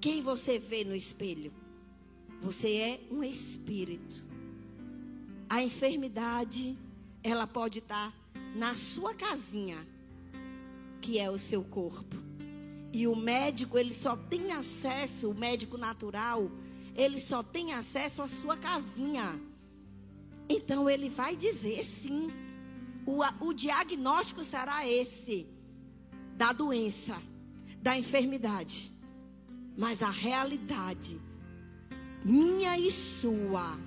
[0.00, 1.52] quem você vê no espelho.
[2.42, 4.24] Você é um espírito.
[5.48, 6.76] A enfermidade,
[7.22, 8.12] ela pode estar
[8.54, 9.78] na sua casinha,
[11.00, 12.16] que é o seu corpo.
[12.92, 16.50] E o médico, ele só tem acesso, o médico natural,
[16.94, 19.40] ele só tem acesso à sua casinha.
[20.48, 22.30] Então ele vai dizer sim.
[23.06, 25.46] O, o diagnóstico será esse:
[26.36, 27.20] da doença,
[27.80, 28.90] da enfermidade.
[29.76, 31.20] Mas a realidade,
[32.24, 33.78] minha e sua,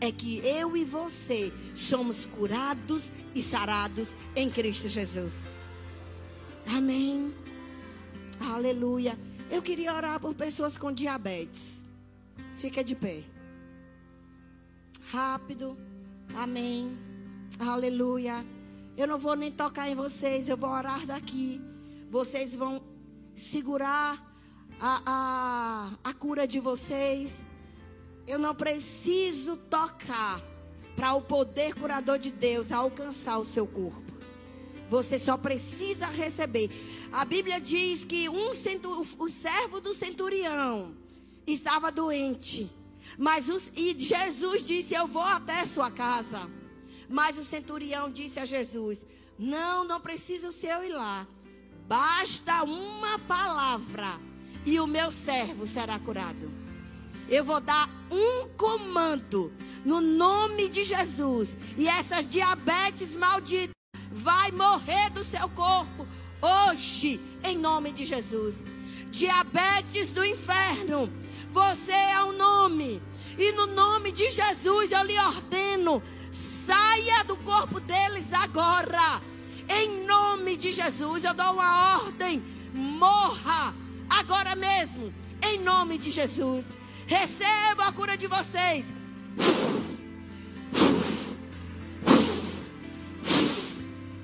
[0.00, 5.34] é que eu e você somos curados e sarados em Cristo Jesus.
[6.66, 7.34] Amém.
[8.40, 9.18] Aleluia.
[9.50, 11.84] Eu queria orar por pessoas com diabetes.
[12.56, 13.22] Fica de pé.
[15.10, 15.76] Rápido.
[16.34, 16.98] Amém.
[17.58, 18.44] Aleluia.
[18.96, 21.60] Eu não vou nem tocar em vocês, eu vou orar daqui.
[22.16, 22.82] Vocês vão
[23.34, 24.16] segurar
[24.80, 27.44] a, a, a cura de vocês.
[28.26, 30.40] Eu não preciso tocar
[30.96, 34.14] para o poder curador de Deus alcançar o seu corpo.
[34.88, 36.70] Você só precisa receber.
[37.12, 38.52] A Bíblia diz que um
[39.18, 40.96] o servo do centurião
[41.46, 42.72] estava doente.
[43.18, 46.50] Mas os, e Jesus disse: Eu vou até a sua casa.
[47.10, 49.04] Mas o centurião disse a Jesus:
[49.38, 51.28] Não, não precisa o seu ir lá.
[51.88, 54.18] Basta uma palavra
[54.64, 56.52] e o meu servo será curado.
[57.28, 59.52] Eu vou dar um comando
[59.84, 61.56] no nome de Jesus.
[61.76, 63.72] E essa diabetes maldita
[64.10, 66.06] vai morrer do seu corpo
[66.42, 68.64] hoje, em nome de Jesus.
[69.08, 71.08] Diabetes do inferno,
[71.52, 73.00] você é o nome.
[73.38, 79.20] E no nome de Jesus eu lhe ordeno: saia do corpo deles agora.
[79.68, 82.42] Em nome de Jesus, eu dou uma ordem:
[82.72, 83.74] morra
[84.08, 85.12] agora mesmo.
[85.42, 86.66] Em nome de Jesus.
[87.06, 88.84] Receba a cura de vocês.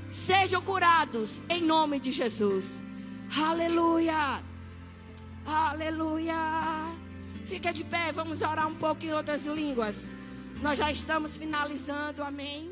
[0.09, 2.65] Sejam curados em nome de Jesus.
[3.37, 4.43] Aleluia.
[5.47, 6.35] Aleluia.
[7.45, 9.97] Fica de pé, vamos orar um pouco em outras línguas.
[10.63, 12.72] Nós já estamos finalizando, amém.